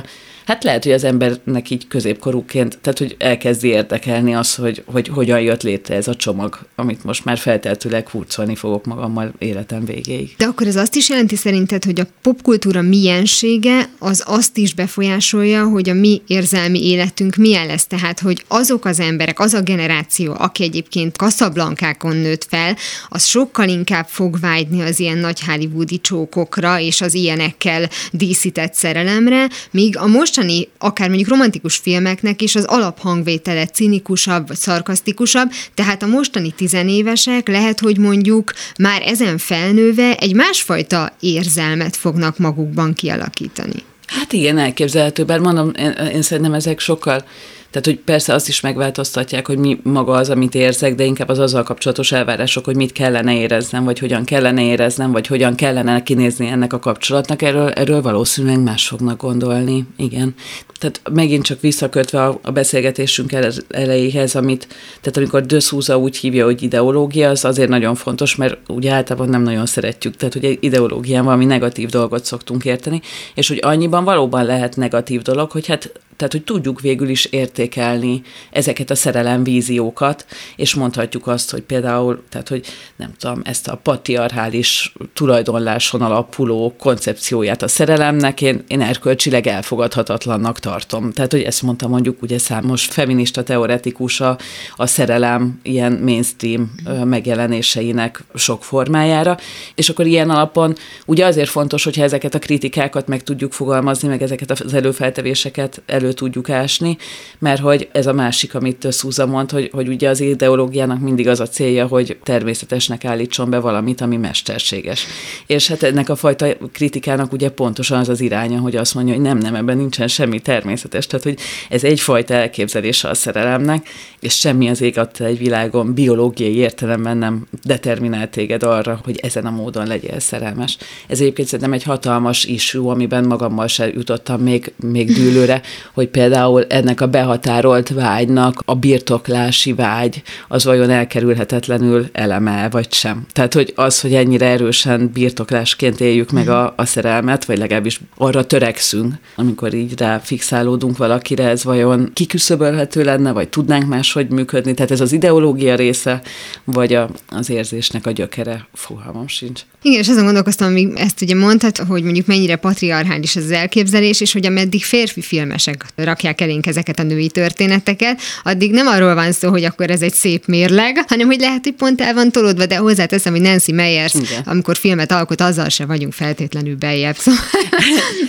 [0.50, 5.40] hát lehet, hogy az embernek így középkorúként, tehát hogy elkezdi érdekelni az, hogy, hogy hogyan
[5.40, 10.34] jött létre ez a csomag, amit most már felteltőleg hurcolni fogok magammal életem végéig.
[10.36, 15.64] De akkor ez azt is jelenti szerinted, hogy a popkultúra miensége az azt is befolyásolja,
[15.64, 17.86] hogy a mi érzelmi életünk milyen lesz.
[17.86, 22.76] Tehát, hogy azok az emberek, az a generáció, aki egyébként kaszablankákon nőtt fel,
[23.08, 29.48] az sokkal inkább fog vágyni az ilyen nagy hollywoodi csókokra és az ilyenekkel díszített szerelemre,
[29.70, 36.02] míg a most mostani, akár mondjuk romantikus filmeknek is az alaphangvétele cinikusabb, vagy szarkasztikusabb, tehát
[36.02, 43.82] a mostani tizenévesek lehet, hogy mondjuk már ezen felnőve egy másfajta érzelmet fognak magukban kialakítani.
[44.06, 47.24] Hát igen, elképzelhető, bár mondom, én, én szerintem ezek sokkal
[47.70, 51.38] tehát, hogy persze azt is megváltoztatják, hogy mi maga az, amit érzek, de inkább az
[51.38, 56.46] azzal kapcsolatos elvárások, hogy mit kellene éreznem, vagy hogyan kellene éreznem, vagy hogyan kellene kinézni
[56.46, 59.84] ennek a kapcsolatnak, erről, erről valószínűleg más fognak gondolni.
[59.96, 60.34] Igen.
[60.78, 63.32] Tehát megint csak visszakötve a, a beszélgetésünk
[63.68, 64.68] elejéhez, amit,
[65.00, 69.28] tehát amikor De Souza úgy hívja, hogy ideológia, az azért nagyon fontos, mert ugye általában
[69.28, 73.00] nem nagyon szeretjük, tehát ugye ideológián valami negatív dolgot szoktunk érteni,
[73.34, 78.22] és hogy annyiban valóban lehet negatív dolog, hogy hát tehát, hogy tudjuk végül is értékelni
[78.50, 84.92] ezeket a szerelemvíziókat, és mondhatjuk azt, hogy például, tehát, hogy nem tudom, ezt a patriarchális
[85.12, 91.12] tulajdonláson alapuló koncepcióját a szerelemnek én, én erkölcsileg elfogadhatatlannak tartom.
[91.12, 94.38] Tehát, hogy ezt mondta mondjuk ugye számos feminista teoretikus a,
[94.76, 99.36] a szerelem ilyen mainstream megjelenéseinek sok formájára,
[99.74, 100.74] és akkor ilyen alapon
[101.06, 106.09] ugye azért fontos, hogyha ezeket a kritikákat meg tudjuk fogalmazni, meg ezeket az előfeltevéseket elő
[106.12, 106.96] tudjuk ásni,
[107.38, 111.40] mert hogy ez a másik, amit Szúza mond, hogy, hogy ugye az ideológiának mindig az
[111.40, 115.06] a célja, hogy természetesnek állítson be valamit, ami mesterséges.
[115.46, 119.22] És hát ennek a fajta kritikának ugye pontosan az az iránya, hogy azt mondja, hogy
[119.22, 121.06] nem, nem, ebben nincsen semmi természetes.
[121.06, 123.88] Tehát, hogy ez egyfajta elképzelése a szerelemnek,
[124.20, 129.50] és semmi az ég egy világon biológiai értelemben nem determinál téged arra, hogy ezen a
[129.50, 130.76] módon legyél szerelmes.
[131.08, 135.62] Ez egyébként szerintem egy hatalmas issue, amiben magammal se jutottam még, még dűlőre,
[136.00, 143.26] hogy például ennek a behatárolt vágynak a birtoklási vágy az vajon elkerülhetetlenül eleme vagy sem.
[143.32, 148.46] Tehát, hogy az, hogy ennyire erősen birtoklásként éljük meg a, a szerelmet, vagy legalábbis arra
[148.46, 154.74] törekszünk, amikor így rá fixálódunk valakire, ez vajon kiküszöbölhető lenne, vagy tudnánk máshogy működni.
[154.74, 156.20] Tehát ez az ideológia része,
[156.64, 159.60] vagy a, az érzésnek a gyökere, fogalmam sincs.
[159.82, 164.32] Igen, és azon gondolkoztam, amíg ezt ugye mondtad, hogy mondjuk mennyire patriarchális az elképzelés, és
[164.32, 169.50] hogy ameddig férfi filmesek rakják elénk ezeket a női történeteket, addig nem arról van szó,
[169.50, 172.76] hogy akkor ez egy szép mérleg, hanem hogy lehet, hogy pont el van tolódva, de
[172.76, 174.42] hozzáteszem, hogy Nancy Meyers, Igen.
[174.44, 177.16] amikor filmet alkot, azzal se vagyunk feltétlenül beljebb.
[177.30, 177.40] Szóval,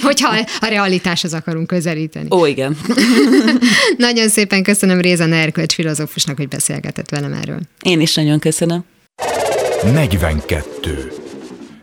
[0.01, 2.27] hogyha a realitáshoz akarunk közelíteni.
[2.31, 2.77] Ó, igen.
[3.97, 7.59] nagyon szépen köszönöm Réza Erkölcs filozófusnak, hogy beszélgetett velem erről.
[7.81, 8.83] Én is nagyon köszönöm.
[9.83, 11.11] 42.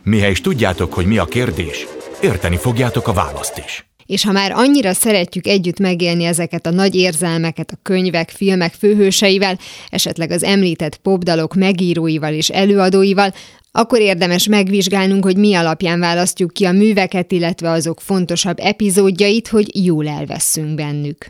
[0.03, 1.87] Mihez tudjátok, hogy mi a kérdés,
[2.21, 3.88] érteni fogjátok a választ is.
[4.09, 9.57] És ha már annyira szeretjük együtt megélni ezeket a nagy érzelmeket a könyvek, filmek főhőseivel,
[9.89, 13.33] esetleg az említett popdalok megíróival és előadóival,
[13.71, 19.85] akkor érdemes megvizsgálnunk, hogy mi alapján választjuk ki a műveket, illetve azok fontosabb epizódjait, hogy
[19.85, 21.25] jól elveszünk bennük.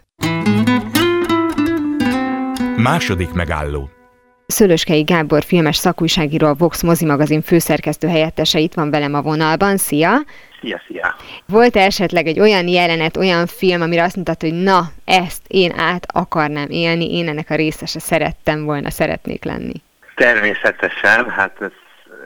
[2.77, 3.89] Második megálló
[4.47, 9.77] Szölöskei Gábor filmes szakújságíró, a Vox mozimagazin főszerkesztő helyettese itt van velem a vonalban.
[9.77, 10.11] Szia!
[10.61, 11.15] Szia, szia!
[11.45, 15.79] volt -e esetleg egy olyan jelenet, olyan film, amire azt mondtad, hogy na, ezt én
[15.79, 19.81] át akarnám élni, én ennek a részese szerettem volna, szeretnék lenni?
[20.15, 21.71] Természetesen, hát ez,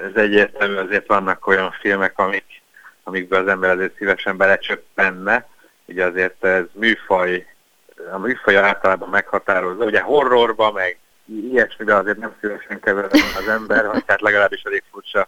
[0.04, 2.62] ez egyértelmű, azért vannak olyan filmek, amik,
[3.04, 5.48] amikben az ember azért szívesen belecsöppenne.
[5.86, 7.46] Ugye azért ez műfaj,
[8.12, 14.04] a műfaj általában meghatározza, ugye horrorba, meg ilyesmibe azért nem szívesen keverem az ember, vagy
[14.08, 15.28] hát legalábbis elég furcsa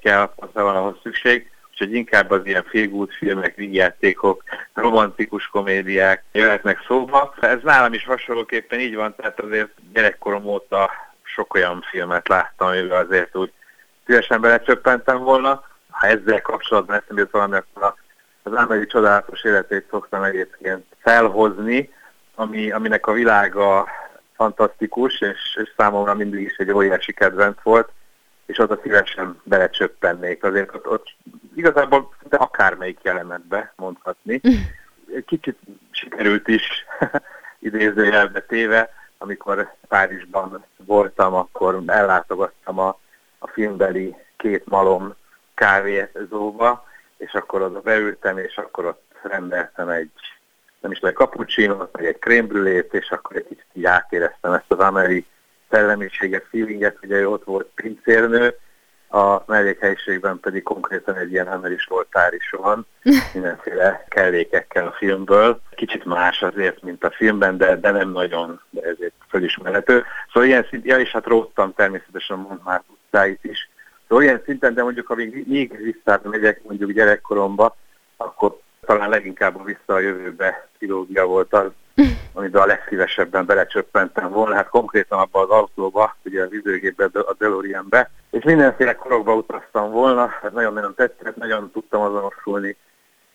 [0.00, 1.51] kell, van ahhoz szükség.
[1.82, 4.42] Úgyhogy inkább az ilyen félgút filmek, vígjátékok,
[4.74, 7.34] romantikus komédiák jöhetnek szóba.
[7.40, 10.90] Ez nálam is hasonlóképpen így van, tehát azért gyerekkorom óta
[11.22, 13.52] sok olyan filmet láttam, amivel azért úgy
[14.06, 15.64] szívesen belecsöppentem volna.
[15.90, 17.94] Ha ezzel kapcsolatban eszembe jut valami, akkor
[18.42, 21.92] az Ámeli csodálatos életét szoktam egyébként felhozni,
[22.34, 23.88] ami, aminek a világa
[24.36, 27.88] fantasztikus, és, és számomra mindig is egy óriási kedvenc volt,
[28.52, 30.44] és oda szívesen belecsöppennék.
[30.44, 31.16] Azért ott, ott
[31.54, 34.40] igazából de akármelyik jelenetbe mondhatni.
[35.14, 35.58] Egy kicsit
[35.90, 36.84] sikerült is
[37.68, 42.98] idézőjelbe téve, amikor Párizsban voltam, akkor ellátogattam a,
[43.38, 45.14] a filmbeli két malom
[45.54, 46.86] kávézóba,
[47.16, 50.10] és akkor oda beültem, és akkor ott rendeltem egy
[50.80, 54.78] nem is lehet cappuccino, vagy egy krémbrülét, és akkor egy kicsit így átéreztem ezt az
[54.78, 55.26] ameri
[55.72, 58.54] szellemiséget, feelinget, ugye ott volt pincérnő,
[59.14, 62.86] a mellékhelyiségben pedig konkrétan egy ilyen ameris voltár is van,
[63.34, 65.60] mindenféle kellékekkel a filmből.
[65.74, 70.04] Kicsit más azért, mint a filmben, de, de nem nagyon, de ezért fölismerhető.
[70.32, 73.70] Szóval ilyen szint, ja, és hát róttam természetesen a Montmartre utcáit is.
[74.08, 77.76] Szóval ilyen szinten, de mondjuk, amíg még megyek mondjuk gyerekkoromba,
[78.16, 81.70] akkor talán leginkább a vissza a jövőbe trilógia volt az,
[82.32, 88.10] amiben a legszívesebben belecsöppentem volna, hát konkrétan abba az autóba, ugye az időgépbe, a DeLoreanbe,
[88.30, 92.76] és mindenféle korokba utaztam volna, hát nagyon-nagyon tetszett, nagyon tudtam azonosulni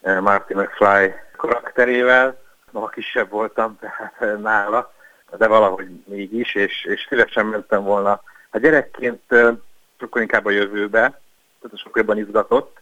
[0.01, 2.37] eh, Marty McFly karakterével,
[2.71, 4.93] noha kisebb voltam tehát eh, nála,
[5.37, 8.21] de valahogy mégis, és, és szívesen mentem volna.
[8.51, 9.53] Hát gyerekként eh,
[9.99, 10.99] sokkal inkább a jövőbe,
[11.61, 12.79] tehát sokkal jobban izgatott,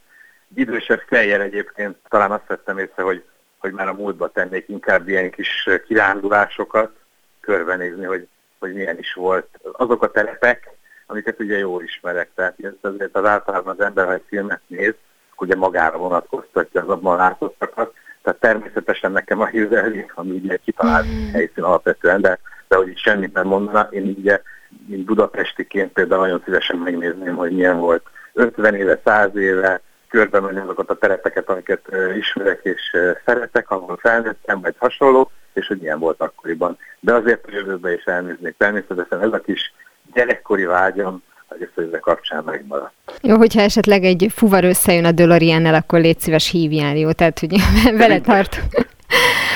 [0.56, 3.24] idősebb fejjel egyébként talán azt vettem észre, hogy,
[3.66, 6.92] hogy már a múltba tennék inkább ilyen kis kirándulásokat,
[7.40, 8.28] körbenézni, hogy,
[8.60, 9.48] hogy milyen is volt.
[9.72, 10.70] Azok a telepek,
[11.06, 14.94] amiket ugye jól ismerek, tehát azért az általában az ember, ha egy filmet néz,
[15.38, 21.32] ugye magára vonatkoztatja az abban látottakat, tehát természetesen nekem a Hillary, ami ugye kitalált mm.
[21.32, 24.42] helyszín alapvetően, de, de hogy semmit nem mondana, én ugye,
[24.88, 29.82] mint budapestiként például nagyon szívesen megnézném, hogy milyen volt 50 éve, 100 éve,
[30.16, 31.82] körbe menni azokat a terepeket, amiket
[32.18, 32.82] ismerek és
[33.26, 36.78] szeretek, ahol felnőttem, vagy hasonló, és hogy milyen volt akkoriban.
[37.00, 38.56] De azért a jövőbe is elnéznék.
[38.58, 39.74] Természetesen ez a kis
[40.14, 42.94] gyerekkori vágyam, hogy ezt ezzel kapcsán megmaradt.
[43.22, 47.12] Jó, hogyha esetleg egy fuvar összejön a DeLorean-nel, akkor légy szíves hívjál, jó?
[47.12, 47.56] Tehát, hogy
[47.98, 48.60] vele tart.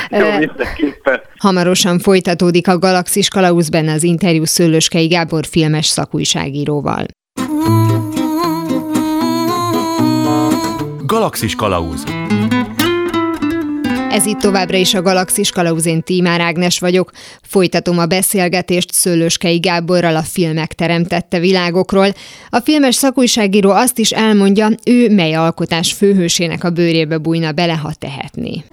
[0.10, 1.22] Jó, mindenképpen.
[1.38, 7.06] Hamarosan folytatódik a Galaxis Kalauz benne az interjú Szőlőskei Gábor filmes szakújságíróval.
[11.10, 12.04] Galaxis Kalauz
[14.10, 17.12] ez itt továbbra is a Galaxis Kalauzén Tímár Ágnes vagyok.
[17.42, 22.14] Folytatom a beszélgetést Szőlőskei Gáborral a filmek teremtette világokról.
[22.50, 27.92] A filmes szakújságíró azt is elmondja, ő mely alkotás főhősének a bőrébe bújna bele, ha
[28.00, 28.64] tehetné.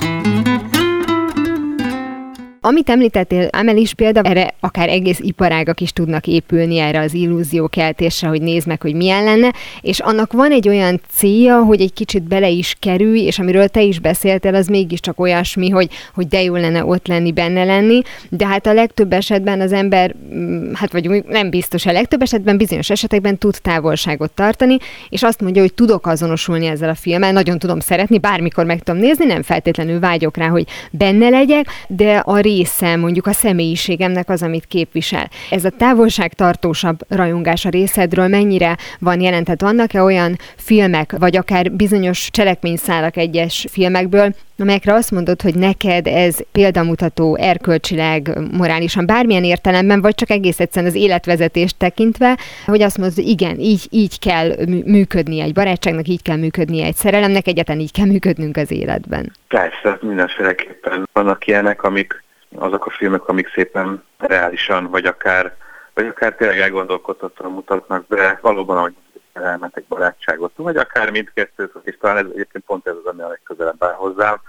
[2.67, 8.29] Amit említettél, Amel is példa, erre akár egész iparágak is tudnak épülni erre az illúziókeltésre,
[8.29, 12.23] hogy nézd meg, hogy milyen lenne, és annak van egy olyan célja, hogy egy kicsit
[12.23, 16.57] bele is kerülj, és amiről te is beszéltél, az mégiscsak olyasmi, hogy, hogy de jó
[16.57, 21.25] lenne ott lenni, benne lenni, de hát a legtöbb esetben az ember, mm, hát vagy
[21.29, 24.77] nem biztos, a legtöbb esetben bizonyos esetekben tud távolságot tartani,
[25.09, 29.01] és azt mondja, hogy tudok azonosulni ezzel a filmmel, nagyon tudom szeretni, bármikor meg tudom
[29.01, 34.43] nézni, nem feltétlenül vágyok rá, hogy benne legyek, de a része mondjuk a személyiségemnek az,
[34.43, 35.29] amit képvisel.
[35.51, 39.61] Ez a távolságtartósabb rajongás a részedről mennyire van jelentett?
[39.61, 46.37] Vannak-e olyan filmek, vagy akár bizonyos cselekményszálak egyes filmekből, amelyekre azt mondod, hogy neked ez
[46.53, 53.15] példamutató erkölcsileg, morálisan, bármilyen értelemben, vagy csak egész egyszerűen az életvezetést tekintve, hogy azt mondod,
[53.15, 57.93] hogy igen, így, így kell működnie egy barátságnak, így kell működnie egy szerelemnek, egyáltalán így
[57.93, 59.33] kell működnünk az életben.
[59.49, 65.57] Persze, mindenféleképpen vannak ilyenek, amik azok a filmek, amik szépen reálisan, vagy akár,
[65.95, 68.95] vagy akár tényleg elgondolkodhatóan mutatnak be valóban, ahogy
[69.33, 73.29] elment egy barátságot, vagy akár mindkettőt, és talán ez egyébként pont ez az, ami a
[73.29, 74.41] legközelebb áll hozzám.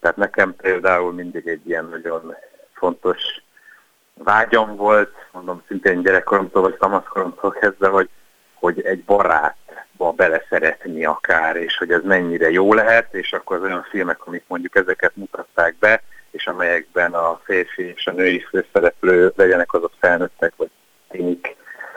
[0.00, 2.34] Tehát nekem például mindig egy ilyen nagyon
[2.72, 3.20] fontos
[4.14, 8.08] vágyam volt, mondom szintén gyerekkoromtól vagy kamaszkoromtól kezdve, hogy,
[8.54, 13.86] hogy egy barátba beleszeretni akár, és hogy ez mennyire jó lehet, és akkor az olyan
[13.90, 16.02] filmek, amik mondjuk ezeket mutatták be,
[16.34, 20.70] és amelyekben a férfi és a női főszereplő legyenek azok felnőttek, vagy
[21.08, 21.56] tényik,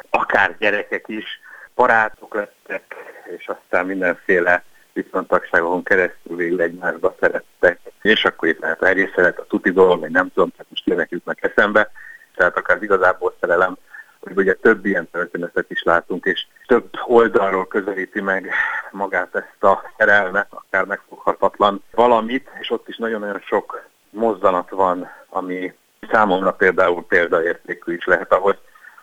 [0.09, 1.39] akár gyerekek is,
[1.75, 2.95] barátok lettek,
[3.37, 9.45] és aztán mindenféle viszontagságokon keresztül végül egymásba szerettek, és akkor itt lehet a szeret, a
[9.45, 11.91] tuti dolog, vagy nem tudom, tehát most tényleg jutnak eszembe,
[12.35, 13.77] tehát akár igazából szerelem,
[14.19, 18.51] hogy ugye több ilyen történetet is látunk, és több oldalról közelíti meg
[18.91, 25.73] magát ezt a szerelmet, akár megfoghatatlan valamit, és ott is nagyon-nagyon sok mozzanat van, ami
[26.11, 28.57] számomra például példaértékű is lehet, ahogy,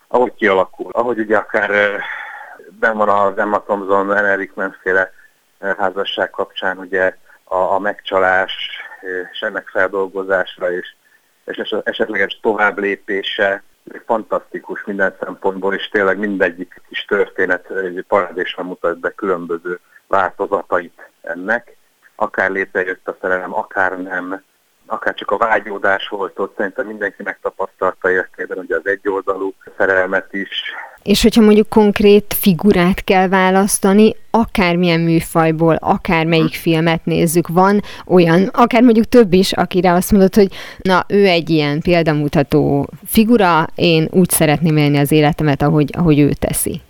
[0.09, 0.90] ahogy kialakul.
[0.93, 2.01] Ahogy ugye akár
[2.71, 5.12] ben van az Emma Thompson, Enric Menféle
[5.59, 8.69] házasság kapcsán ugye a, a megcsalás
[9.33, 10.95] és ennek feldolgozása és,
[11.45, 13.62] és esetleges tovább lépése
[14.07, 21.77] fantasztikus minden szempontból, és tényleg mindegyik kis történet egy parádésen mutat be különböző változatait ennek.
[22.14, 24.43] Akár létrejött a szerelem, akár nem,
[24.87, 30.49] akár csak a vágyódás volt ott, szerintem mindenki megtapasztalta életében ugye az egyoldalú szerelmet is.
[31.03, 38.83] És hogyha mondjuk konkrét figurát kell választani, akármilyen műfajból, akármelyik filmet nézzük, van olyan, akár
[38.83, 44.31] mondjuk több is, akire azt mondod, hogy na, ő egy ilyen példamutató figura, én úgy
[44.31, 46.81] szeretném élni az életemet, ahogy, ahogy ő teszi.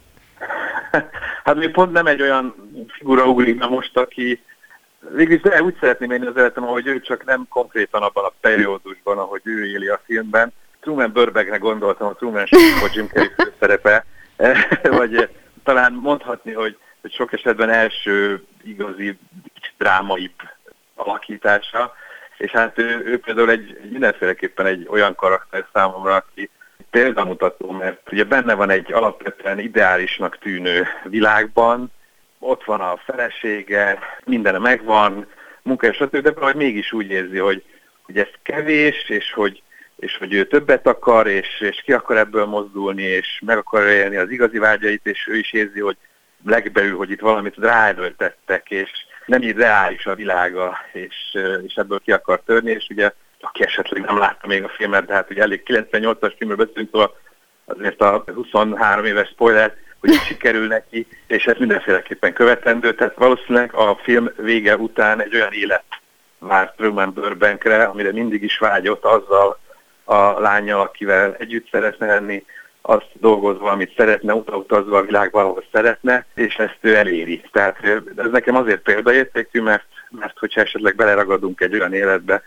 [1.44, 2.54] Hát még pont nem egy olyan
[2.98, 4.40] figura ugrik na most, aki
[5.10, 9.18] végülis de úgy szeretném én az életem, ahogy ő csak nem konkrétan abban a periódusban,
[9.18, 10.52] ahogy ő éli a filmben.
[10.80, 14.04] Truman Burbank-re gondoltam, a Truman Show, Jim Carrey szerepe,
[14.82, 15.28] vagy eh,
[15.64, 19.18] talán mondhatni, hogy, hogy sok esetben első igazi
[19.78, 20.34] drámai
[20.94, 21.92] alakítása,
[22.36, 26.50] és hát ő, ő például egy, mindenféleképpen egy olyan karakter számomra, aki
[26.90, 31.92] példamutató, mert ugye benne van egy alapvetően ideálisnak tűnő világban,
[32.44, 35.26] ott van a felesége, minden megvan,
[35.62, 37.62] munka és stb., de valahogy mégis úgy érzi, hogy,
[38.02, 39.62] hogy ez kevés, és hogy,
[39.96, 44.16] és hogy ő többet akar, és, és ki akar ebből mozdulni, és meg akar élni
[44.16, 45.96] az igazi vágyait, és ő is érzi, hogy
[46.44, 48.90] legbelül, hogy itt valamit ráerőltettek, és
[49.26, 54.02] nem így reális a világa, és, és ebből ki akar törni, és ugye aki esetleg
[54.02, 57.16] nem látta még a filmet, de hát ugye elég 98-as filmről beszélünk, szóval
[57.64, 59.76] azért a 23 éves spoiler,
[60.10, 65.52] hogy sikerül neki, és ez mindenféleképpen követendő, tehát valószínűleg a film vége után egy olyan
[65.52, 65.84] élet
[66.38, 69.58] várt Truman Burbankre, amire mindig is vágyott azzal
[70.04, 72.44] a lányjal, akivel együtt szeretne lenni,
[72.82, 77.42] azt dolgozva, amit szeretne, utazva a világba, ahol szeretne, és ezt ő eléri.
[77.52, 77.84] Tehát
[78.16, 82.42] ez nekem azért példaértékű, mert, mert hogyha esetleg beleragadunk egy olyan életbe,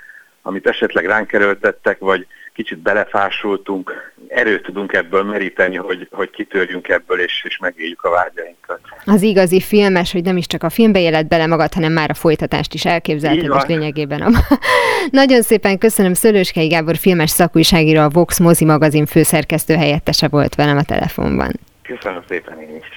[0.48, 7.20] amit esetleg ránk erőltettek, vagy kicsit belefásultunk, erőt tudunk ebből meríteni, hogy, hogy kitörjünk ebből,
[7.20, 8.80] és, és megéljük a vágyainkat.
[9.06, 12.14] Az igazi filmes, hogy nem is csak a filmbe élet bele magad, hanem már a
[12.14, 14.22] folytatást is elképzelted most lényegében.
[14.22, 14.30] A...
[15.22, 20.78] Nagyon szépen köszönöm, Szőlőskei Gábor filmes szakújságíró, a Vox mozi magazin főszerkesztő helyettese volt velem
[20.78, 21.52] a telefonban.
[21.82, 22.88] Köszönöm szépen én is.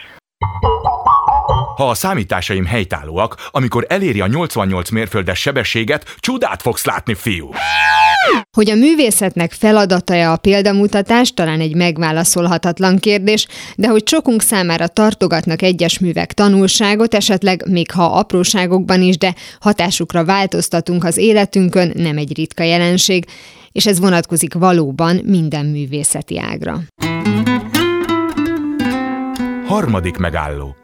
[1.76, 7.50] Ha a számításaim helytállóak, amikor eléri a 88 mérföldes sebességet, csodát fogsz látni, fiú!
[8.56, 15.62] Hogy a művészetnek feladata-e a példamutatás, talán egy megválaszolhatatlan kérdés, de hogy sokunk számára tartogatnak
[15.62, 22.36] egyes művek tanulságot, esetleg még ha apróságokban is, de hatásukra változtatunk az életünkön, nem egy
[22.36, 23.24] ritka jelenség,
[23.72, 26.80] és ez vonatkozik valóban minden művészeti ágra.
[29.66, 30.79] Harmadik megálló.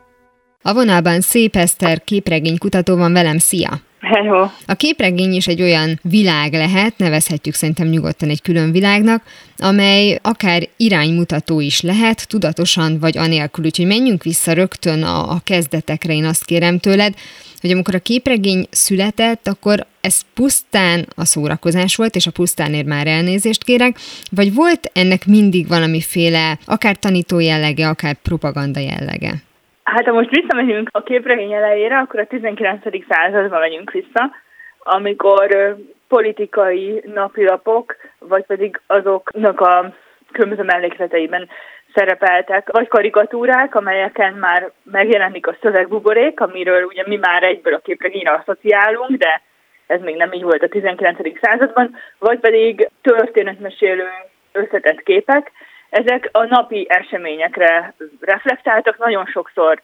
[0.67, 3.81] A vonalban Szép Eszter képregénykutató van velem, szia!
[4.01, 4.49] Hello.
[4.67, 9.23] A képregény is egy olyan világ lehet, nevezhetjük szerintem nyugodtan egy külön világnak,
[9.59, 13.65] amely akár iránymutató is lehet, tudatosan vagy anélkül.
[13.65, 17.15] Úgyhogy menjünk vissza rögtön a, a kezdetekre, én azt kérem tőled,
[17.61, 23.07] hogy amikor a képregény született, akkor ez pusztán a szórakozás volt, és a pusztánért már
[23.07, 23.99] elnézést kérek,
[24.31, 29.46] vagy volt ennek mindig valamiféle, akár tanító jellege, akár propaganda jellege?
[29.87, 32.83] Hát ha most visszamegyünk a képregény elejére, akkor a 19.
[33.09, 34.31] században megyünk vissza,
[34.79, 35.77] amikor
[36.09, 39.95] politikai napilapok, vagy pedig azoknak a
[40.33, 41.49] különböző mellékleteiben
[41.95, 48.33] szerepeltek, vagy karikatúrák, amelyeken már megjelenik a szövegbuborék, amiről ugye mi már egyből a képregényre
[48.33, 49.43] asszociálunk, de
[49.87, 51.19] ez még nem így volt a 19.
[51.41, 54.09] században, vagy pedig történetmesélő
[54.53, 55.53] összetett képek,
[55.91, 59.81] ezek a napi eseményekre reflektáltak, nagyon sokszor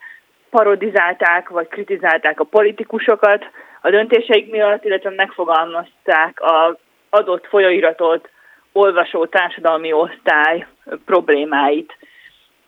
[0.50, 3.44] parodizálták vagy kritizálták a politikusokat
[3.80, 6.76] a döntéseik miatt, illetve megfogalmazták az
[7.10, 8.28] adott folyóiratot
[8.72, 10.66] olvasó társadalmi osztály
[11.04, 11.96] problémáit.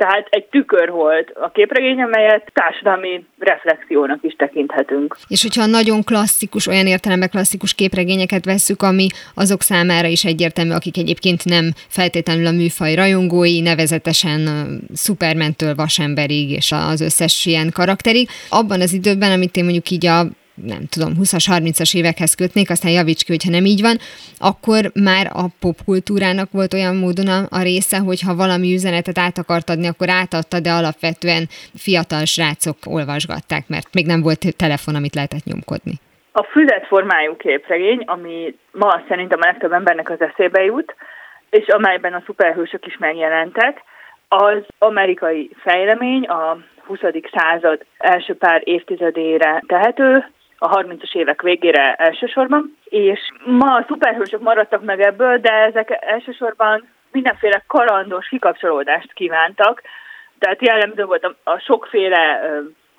[0.04, 5.16] Tehát egy tükör volt a képregény, amelyet társadalmi reflexiónak is tekinthetünk.
[5.28, 10.96] És hogyha nagyon klasszikus, olyan értelemben klasszikus képregényeket vesszük, ami azok számára is egyértelmű, akik
[10.96, 14.40] egyébként nem feltétlenül a műfaj rajongói, nevezetesen
[14.94, 18.28] Supermentől Vasemberig és az összes ilyen karakterig.
[18.48, 22.92] Abban az időben, amit én mondjuk így a nem tudom, 20-as, 30-as évekhez kötnék, aztán
[22.92, 23.96] javíts ki, hogyha nem így van,
[24.38, 29.38] akkor már a popkultúrának volt olyan módon a, a része, hogy ha valami üzenetet át
[29.38, 31.44] akart adni, akkor átadta, de alapvetően
[31.84, 35.94] fiatal srácok olvasgatták, mert még nem volt telefon, amit lehetett nyomkodni.
[36.32, 40.94] A füzetformájú képregény, ami ma szerintem a legtöbb embernek az eszébe jut,
[41.50, 43.82] és amelyben a szuperhősök is megjelentek,
[44.28, 46.98] az amerikai fejlemény, a 20.
[47.32, 50.24] század első pár évtizedére tehető,
[50.58, 56.88] a 30-as évek végére elsősorban, és ma a szuperhősök maradtak meg ebből, de ezek elsősorban
[57.12, 59.82] mindenféle kalandos kikapcsolódást kívántak,
[60.38, 62.40] tehát jellemző volt a, a sokféle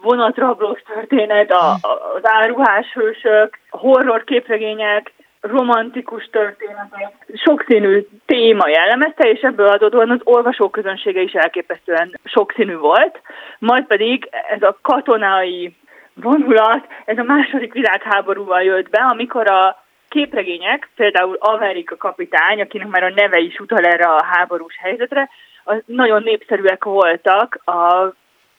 [0.02, 9.42] vonatrablós történet, a, a, az áruhás hősök, horror képregények, romantikus történetek, sokszínű téma jellemezte, és
[9.42, 13.22] ebből adódóan az olvasóközönsége is elképesztően sokszínű volt,
[13.60, 15.76] majd pedig ez a katonai
[16.16, 23.04] vonulat, ez a második világháborúval jött be, amikor a képregények, például Amerika kapitány, akinek már
[23.04, 25.30] a neve is utal erre a háborús helyzetre,
[25.64, 28.04] az nagyon népszerűek voltak a,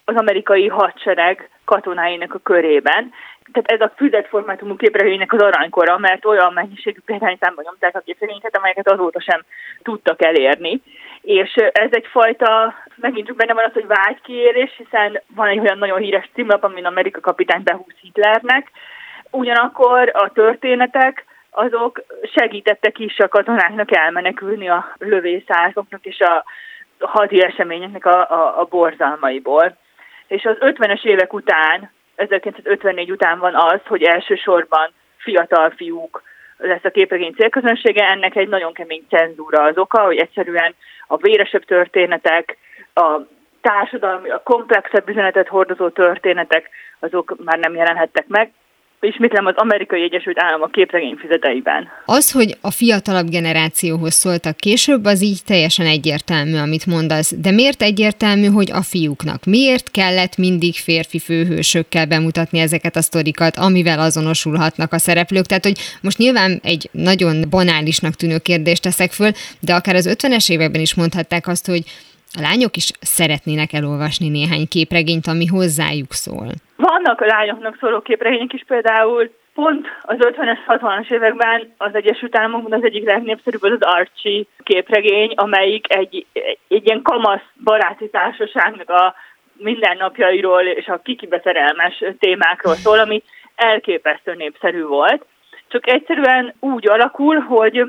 [0.05, 3.13] az amerikai hadsereg katonáinak a körében.
[3.53, 8.91] Tehát ez a füzetformátumú képregénynek az aranykora, mert olyan mennyiségű példányszámban nyomták a képregényeket, amelyeket
[8.91, 9.41] azóta sem
[9.83, 10.83] tudtak elérni.
[11.21, 15.99] És ez egyfajta, megint csak benne van az, hogy vágykiérés, hiszen van egy olyan nagyon
[15.99, 18.71] híres címlap, amin Amerika kapitány behúz Hitlernek,
[19.31, 22.03] ugyanakkor a történetek azok
[22.35, 26.45] segítettek is a katonáknak elmenekülni a lövészároknak és a
[26.99, 29.77] hadi eseményeknek a, a, a borzalmaiból.
[30.27, 36.23] És az 50-es évek után, 1954 után van az, hogy elsősorban fiatal fiúk
[36.59, 40.75] lesz a képregény célközönsége, ennek egy nagyon kemény cenzúra az oka, hogy egyszerűen
[41.07, 42.57] a véresebb történetek,
[42.95, 43.21] a
[43.61, 48.53] társadalmi, a komplexebb üzenetet hordozó történetek, azok már nem jelenhettek meg,
[49.01, 51.89] ismétlem az amerikai Egyesült Államok képregényfizeteiben.
[52.05, 57.35] Az, hogy a fiatalabb generációhoz szóltak később, az így teljesen egyértelmű, amit mondasz.
[57.37, 59.45] De miért egyértelmű, hogy a fiúknak?
[59.45, 65.47] Miért kellett mindig férfi főhősökkel bemutatni ezeket a sztorikat, amivel azonosulhatnak a szereplők?
[65.47, 69.31] Tehát, hogy most nyilván egy nagyon banálisnak tűnő kérdést teszek föl,
[69.61, 71.83] de akár az 50-es években is mondhatták azt, hogy
[72.37, 76.47] a lányok is szeretnének elolvasni néhány képregényt, ami hozzájuk szól.
[76.77, 82.73] Vannak a lányoknak szóló képregények is, például pont az 50-es, 60-as években az Egyesült Államokban
[82.73, 88.91] az egyik legnépszerűbb az az Archie képregény, amelyik egy, egy, egy ilyen kamasz baráti társaságnak
[88.91, 89.15] a
[89.53, 93.23] mindennapjairól és a kikibe szerelmes témákról szól, ami
[93.55, 95.25] elképesztő népszerű volt.
[95.69, 97.83] Csak egyszerűen úgy alakul, hogy,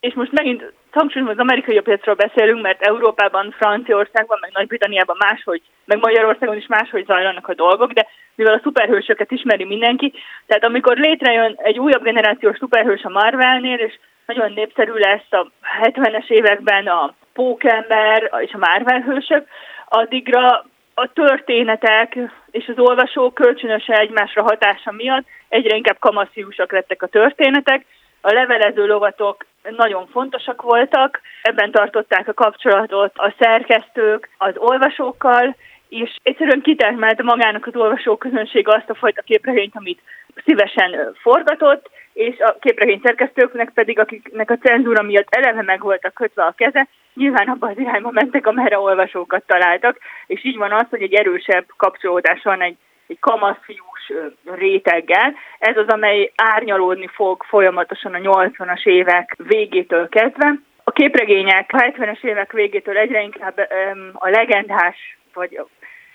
[0.00, 5.98] és most megint hangsúlyozom, az amerikai piacról beszélünk, mert Európában, Franciaországban, meg Nagy-Britanniában máshogy, meg
[5.98, 10.12] Magyarországon is máshogy zajlanak a dolgok, de mivel a szuperhősöket ismeri mindenki,
[10.46, 15.50] tehát amikor létrejön egy újabb generációs szuperhős a Marvelnél, és nagyon népszerű lesz a
[15.82, 19.46] 70-es években a Pókember és a Marvel hősök,
[19.88, 22.18] addigra a történetek
[22.50, 27.84] és az olvasók kölcsönös egymásra hatása miatt egyre inkább kamasziusak lettek a történetek,
[28.20, 35.56] a levelező lovatok nagyon fontosak voltak, ebben tartották a kapcsolatot a szerkesztők az olvasókkal,
[35.88, 40.00] és egyszerűen kitermelte magának az olvasó közönség azt a fajta képregényt, amit
[40.44, 46.42] szívesen forgatott, és a képregény szerkesztőknek pedig, akiknek a cenzúra miatt eleve meg voltak kötve
[46.42, 51.02] a keze, nyilván abban az irányba mentek, amerre olvasókat találtak, és így van az, hogy
[51.02, 52.76] egy erősebb kapcsolódás van egy,
[53.10, 54.12] egy kamaszfiús
[54.44, 55.34] réteggel.
[55.58, 60.54] Ez az, amely árnyalódni fog folyamatosan a 80-as évek végétől kezdve.
[60.84, 63.68] A képregények a 70-es évek végétől egyre inkább
[64.14, 65.60] a legendás, vagy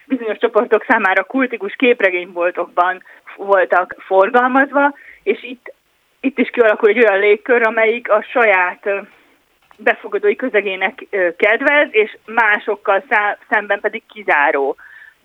[0.06, 3.04] bizonyos csoportok számára kultikus képregényboltokban
[3.36, 4.94] voltak forgalmazva,
[5.24, 5.74] és itt,
[6.20, 8.90] itt is kialakul egy olyan légkör, amelyik a saját
[9.78, 11.06] befogadói közegének
[11.38, 13.04] kedvez, és másokkal
[13.50, 14.76] szemben pedig kizáró.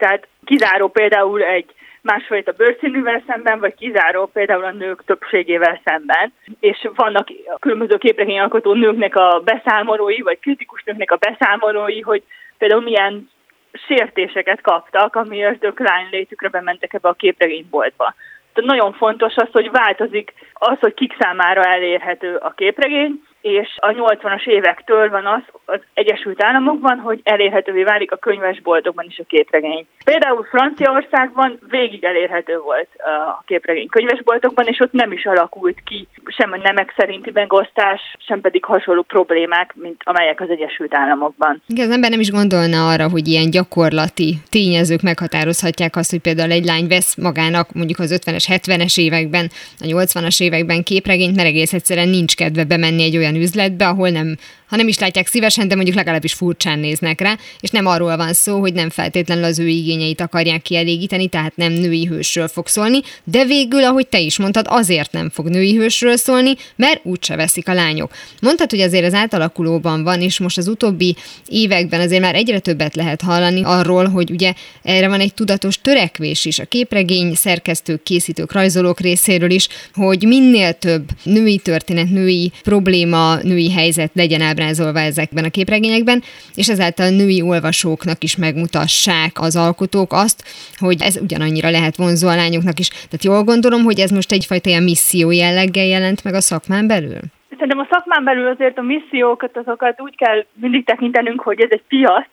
[0.01, 6.33] Tehát kizáró például egy másfajta bőrszínűvel szemben, vagy kizáró például a nők többségével szemben.
[6.61, 12.23] És vannak a különböző képregényalkotó nőknek a beszámolói, vagy kritikus nőknek a beszámolói, hogy
[12.59, 13.31] például milyen
[13.73, 18.15] sértéseket kaptak, amiért ők lánylétükre bementek ebbe a képregényboltba.
[18.53, 23.89] Tehát nagyon fontos az, hogy változik az, hogy kik számára elérhető a képregény, és a
[23.89, 29.87] 80-as évektől van az az Egyesült Államokban, hogy elérhetővé válik a könyvesboltokban is a képregény.
[30.05, 36.53] Például Franciaországban végig elérhető volt a képregény könyvesboltokban, és ott nem is alakult ki sem
[36.53, 41.63] a nemek szerinti megosztás, sem pedig hasonló problémák, mint amelyek az Egyesült Államokban.
[41.67, 46.51] Igen, az ember nem is gondolna arra, hogy ilyen gyakorlati tényezők meghatározhatják azt, hogy például
[46.51, 51.73] egy lány vesz magának mondjuk az 50-es, 70-es években, a 80-as években képregényt, mert egész
[51.73, 54.37] egyszerűen nincs kedve bemenni egy olyan olyan üzletbe, ahol nem
[54.71, 58.33] ha nem is látják szívesen, de mondjuk legalábbis furcsán néznek rá, és nem arról van
[58.33, 63.01] szó, hogy nem feltétlenül az ő igényeit akarják kielégíteni, tehát nem női hősről fog szólni,
[63.25, 67.69] de végül, ahogy te is mondtad, azért nem fog női hősről szólni, mert úgyse veszik
[67.69, 68.13] a lányok.
[68.41, 71.17] Mondtad, hogy azért az átalakulóban van, és most az utóbbi
[71.49, 74.53] években azért már egyre többet lehet hallani arról, hogy ugye
[74.83, 80.73] erre van egy tudatos törekvés is a képregény szerkesztők, készítők, rajzolók részéről is, hogy minél
[80.73, 86.23] több női történet, női probléma, női helyzet legyen ábrázolva ezekben a képregényekben,
[86.55, 90.39] és ezáltal női olvasóknak is megmutassák az alkotók azt,
[90.79, 92.89] hogy ez ugyanannyira lehet vonzó a lányoknak is.
[92.89, 97.21] Tehát jól gondolom, hogy ez most egyfajta ilyen misszió jelleggel jelent meg a szakmán belül?
[97.51, 101.85] Szerintem a szakmán belül azért a missziókat, azokat úgy kell mindig tekintenünk, hogy ez egy
[101.89, 102.29] piac,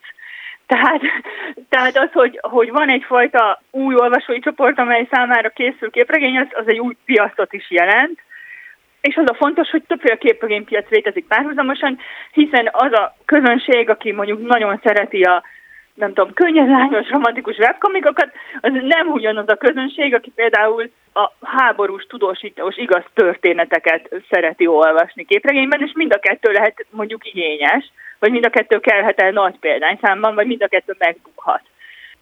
[0.67, 1.01] tehát,
[1.69, 6.67] tehát az, hogy, hogy van egyfajta új olvasói csoport, amely számára készül képregény, az, az
[6.67, 8.19] egy új piacot is jelent,
[9.01, 11.99] és az a fontos, hogy többféle képregénypiac létezik párhuzamosan,
[12.31, 15.43] hiszen az a közönség, aki mondjuk nagyon szereti a
[15.93, 18.31] nem tudom, könnyen lányos, romantikus webkomikokat,
[18.61, 25.81] az nem ugyanaz a közönség, aki például a háborús, tudósítós, igaz történeteket szereti olvasni képregényben,
[25.81, 30.35] és mind a kettő lehet mondjuk igényes, vagy mind a kettő kelhet el nagy példányszámban,
[30.35, 31.61] vagy mind a kettő megbukhat.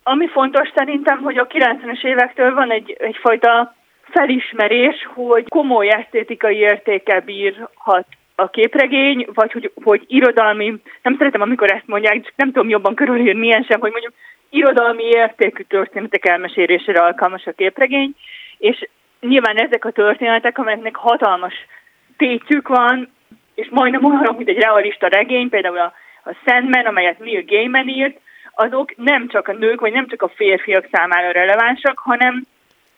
[0.04, 3.76] Ami fontos szerintem, hogy a 90-es évektől van egy, egyfajta
[4.10, 11.72] felismerés, hogy komoly esztétikai értékkel bírhat a képregény, vagy hogy, hogy irodalmi, nem szeretem, amikor
[11.72, 14.14] ezt mondják, csak nem tudom jobban körülírni milyen sem, hogy mondjuk
[14.50, 18.16] irodalmi értékű történetek elmesélésére alkalmas a képregény,
[18.58, 18.88] és
[19.20, 21.54] nyilván ezek a történetek, amelyeknek hatalmas
[22.18, 23.14] tétjük van,
[23.56, 25.94] és majdnem olyan, mint egy realista regény, például a,
[26.24, 28.20] a Sandman, amelyet Neil Gaiman írt,
[28.56, 32.46] azok nem csak a nők, vagy nem csak a férfiak számára relevánsak, hanem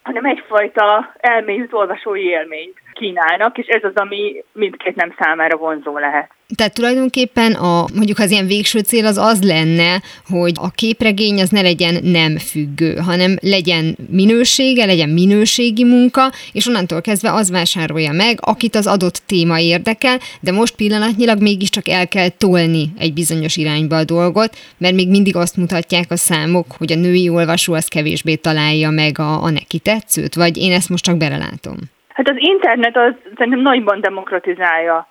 [0.08, 6.36] hanem egyfajta elmélyült olvasói élményt kínálnak, és ez az, ami mindkét nem számára vonzó lehet.
[6.56, 11.50] Tehát tulajdonképpen a, mondjuk az ilyen végső cél az az lenne, hogy a képregény az
[11.50, 18.12] ne legyen nem függő, hanem legyen minősége, legyen minőségi munka, és onnantól kezdve az vásárolja
[18.12, 23.58] meg, akit az adott téma érdekel, de most pillanatnyilag mégiscsak el kell tolni egy bizonyos
[23.58, 27.88] irányba a dolgot, mert még mindig azt mutatják a számok, hogy a női olvasó az
[27.88, 31.78] kevésbé találja meg a, a neki tetszőt, vagy én ezt most csak belelátom.
[32.18, 35.08] Hát az internet az szerintem nagyban demokratizálja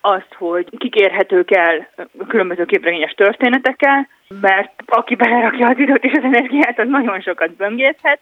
[0.00, 1.88] azt, hogy kikérhetők el
[2.28, 4.08] különböző képregényes történetekkel,
[4.40, 8.20] mert aki belerakja az időt és az energiát, az nagyon sokat böngészhet.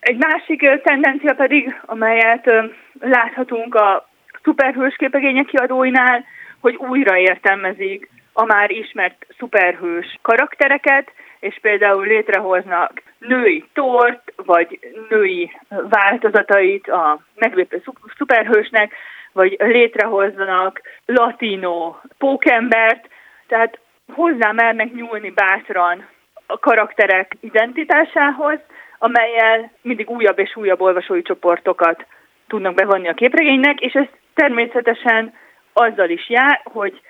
[0.00, 2.52] Egy másik tendencia pedig, amelyet
[3.00, 4.08] láthatunk a
[4.42, 6.24] szuperhős képregények kiadóinál,
[6.60, 15.50] hogy újra értelmezik a már ismert szuperhős karaktereket, és például létrehoznak női tort, vagy női
[15.68, 17.82] változatait a meglévő
[18.16, 18.92] szuperhősnek,
[19.32, 23.08] vagy létrehoznak latino pókembert,
[23.46, 23.78] tehát
[24.12, 26.06] hozzá mernek nyúlni bátran
[26.46, 28.58] a karakterek identitásához,
[28.98, 32.06] amelyel mindig újabb és újabb olvasói csoportokat
[32.46, 35.34] tudnak bevonni a képregénynek, és ez természetesen
[35.72, 37.00] azzal is jár, hogy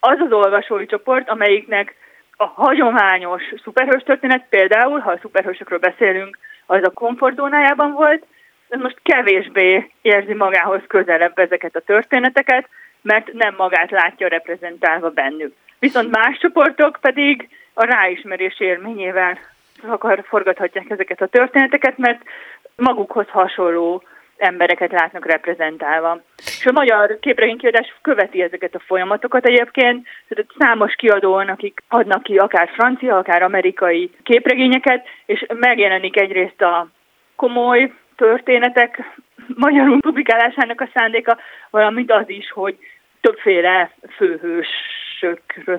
[0.00, 1.94] az az olvasói csoport, amelyiknek
[2.40, 8.26] a hagyományos szuperhős történet, például, ha a szuperhősökről beszélünk, az a komfortzónájában volt,
[8.68, 12.68] ez most kevésbé érzi magához közelebb ezeket a történeteket,
[13.02, 15.54] mert nem magát látja reprezentálva bennük.
[15.78, 19.38] Viszont más csoportok pedig a ráismerés élményével
[19.86, 22.22] akar forgathatják ezeket a történeteket, mert
[22.76, 24.02] magukhoz hasonló
[24.38, 26.20] embereket látnak reprezentálva.
[26.36, 32.36] És a magyar képregénykiadás követi ezeket a folyamatokat egyébként, tehát számos kiadón, akik adnak ki
[32.36, 36.88] akár francia, akár amerikai képregényeket, és megjelenik egyrészt a
[37.36, 39.02] komoly történetek
[39.54, 41.38] magyarul publikálásának a szándéka,
[41.70, 42.78] valamint az is, hogy
[43.20, 44.68] többféle főhős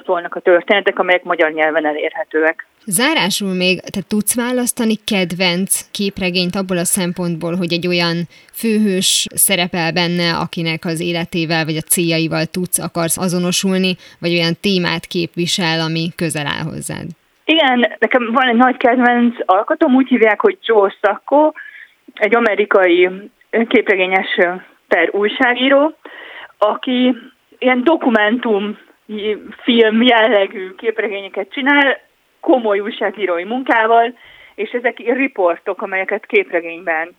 [0.06, 2.68] szólnak a történetek, amelyek magyar nyelven elérhetőek.
[2.98, 8.18] Zárásul még, te tudsz választani kedvenc képregényt abból a szempontból, hogy egy olyan
[8.62, 15.06] főhős szerepel benne, akinek az életével vagy a céljaival tudsz, akarsz azonosulni, vagy olyan témát
[15.06, 17.08] képvisel, ami közel áll hozzád?
[17.46, 21.52] Igen, nekem van egy nagy kedvenc alkotom, úgy hívják, hogy Joe Sacco,
[22.14, 23.10] egy amerikai
[23.68, 24.40] képregényes
[24.88, 25.96] per újságíró,
[26.58, 27.16] aki
[27.60, 28.78] ilyen dokumentum
[29.64, 32.08] film jellegű képregényeket csinál,
[32.40, 34.18] komoly újságírói munkával,
[34.56, 37.16] és ezek riportok, amelyeket képregényben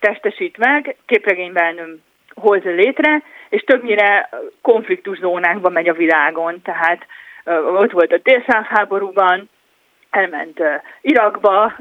[0.00, 2.02] testesít meg, képregényben
[2.34, 4.28] hoz létre, és többnyire
[4.60, 6.62] konfliktuszónákban megy a világon.
[6.62, 7.06] Tehát
[7.76, 9.48] ott volt a délszávháborúban,
[10.10, 10.60] elment
[11.00, 11.72] Irakba,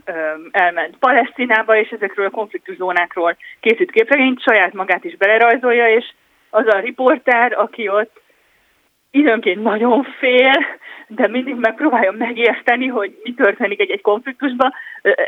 [0.51, 6.11] elment Palesztinába, és ezekről a konfliktuszónákról készít képregényt, saját magát is belerajzolja, és
[6.49, 8.21] az a riporter, aki ott
[9.13, 10.65] időnként nagyon fél,
[11.07, 14.73] de mindig megpróbálja megérteni, hogy mi történik egy-egy konfliktusban.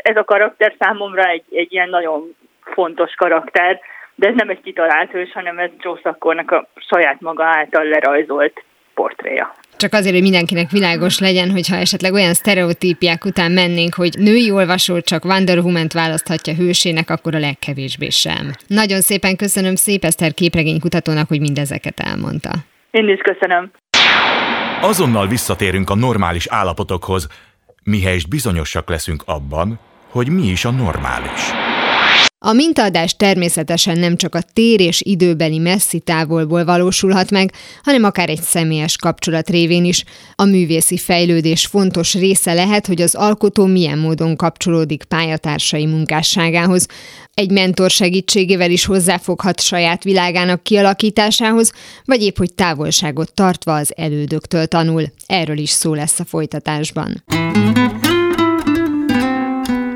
[0.02, 3.80] Ez a karakter számomra egy, egy ilyen nagyon fontos karakter,
[4.14, 8.64] de ez nem egy kitalált hős, hanem ez Joe Sackornak a saját maga által lerajzolt
[8.94, 9.54] portréja.
[9.76, 15.00] Csak azért, hogy mindenkinek világos legyen, hogyha esetleg olyan sztereotípiák után mennénk, hogy női olvasó
[15.00, 18.50] csak Wonder Woman-t választhatja hősének, akkor a legkevésbé sem.
[18.66, 22.50] Nagyon szépen köszönöm Szép Eszter képregénykutatónak, hogy mindezeket elmondta.
[22.96, 23.70] Én is köszönöm.
[24.80, 27.28] Azonnal visszatérünk a normális állapotokhoz,
[27.84, 29.78] mihelyest bizonyosak leszünk abban,
[30.10, 31.65] hogy mi is a normális.
[32.46, 38.28] A mintaadás természetesen nem csak a tér és időbeli messzi távolból valósulhat meg, hanem akár
[38.28, 40.04] egy személyes kapcsolat révén is.
[40.34, 46.86] A művészi fejlődés fontos része lehet, hogy az alkotó milyen módon kapcsolódik pályatársai munkásságához.
[47.34, 51.72] Egy mentor segítségével is hozzáfoghat saját világának kialakításához,
[52.04, 55.02] vagy épp hogy távolságot tartva az elődöktől tanul.
[55.26, 57.24] Erről is szó lesz a folytatásban.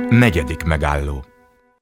[0.09, 1.30] Negyedik megálló.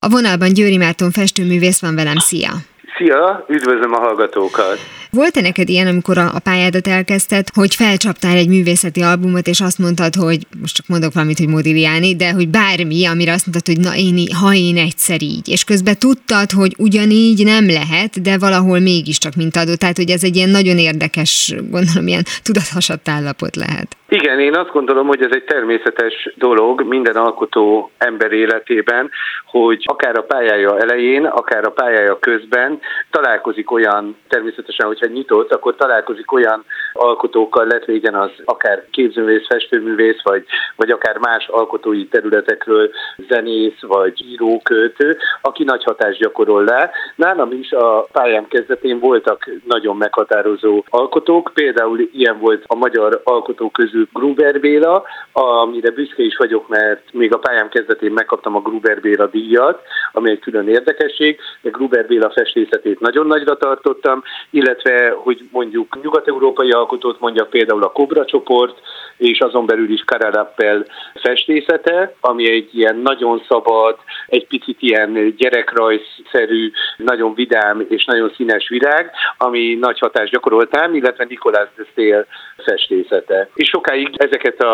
[0.06, 2.50] A vonalban Győri Márton festőművész van velem, szia!
[2.96, 4.78] Szia, üdvözlöm a hallgatókat!
[5.10, 9.78] Volt-e neked ilyen, amikor a, a pályádat elkezdted, hogy felcsaptál egy művészeti albumot, és azt
[9.78, 13.84] mondtad, hogy most csak mondok valamit, hogy Modigliani, de hogy bármi, amire azt mondtad, hogy
[13.86, 18.78] na én, ha én egyszer így, és közben tudtad, hogy ugyanígy nem lehet, de valahol
[18.78, 23.96] mégiscsak mint adó, tehát hogy ez egy ilyen nagyon érdekes, gondolom, ilyen tudathasadt állapot lehet.
[24.10, 29.10] Igen, én azt gondolom, hogy ez egy természetes dolog minden alkotó ember életében,
[29.44, 32.80] hogy akár a pályája elején, akár a pályája közben
[33.10, 40.22] találkozik olyan, természetesen, hogyha nyitott, akkor találkozik olyan alkotókkal, lett végén az akár képzőművész, festőművész,
[40.22, 40.44] vagy,
[40.76, 42.90] vagy akár más alkotói területekről
[43.28, 46.90] zenész, vagy író, költő, aki nagy hatást gyakorol le.
[47.14, 53.72] Nálam is a pályám kezdetén voltak nagyon meghatározó alkotók, például ilyen volt a magyar alkotók
[53.72, 59.00] közül Gruber Béla, amire büszke is vagyok, mert még a pályám kezdetén megkaptam a Gruber
[59.00, 59.82] Béla díjat,
[60.12, 66.02] ami egy külön érdekesség, de Gruber Béla festészetét nagyon nagyra tartottam, illetve illetve hogy mondjuk
[66.02, 68.78] nyugat-európai alkotót mondjak például a Cobra csoport,
[69.16, 70.84] és azon belül is Karalappel
[71.14, 78.68] festészete, ami egy ilyen nagyon szabad, egy picit ilyen gyerekrajzszerű, nagyon vidám és nagyon színes
[78.68, 82.26] virág, ami nagy hatást gyakorolt rám, illetve Nikolás de Szél
[82.56, 83.48] festészete.
[83.54, 84.64] És sokáig ezeket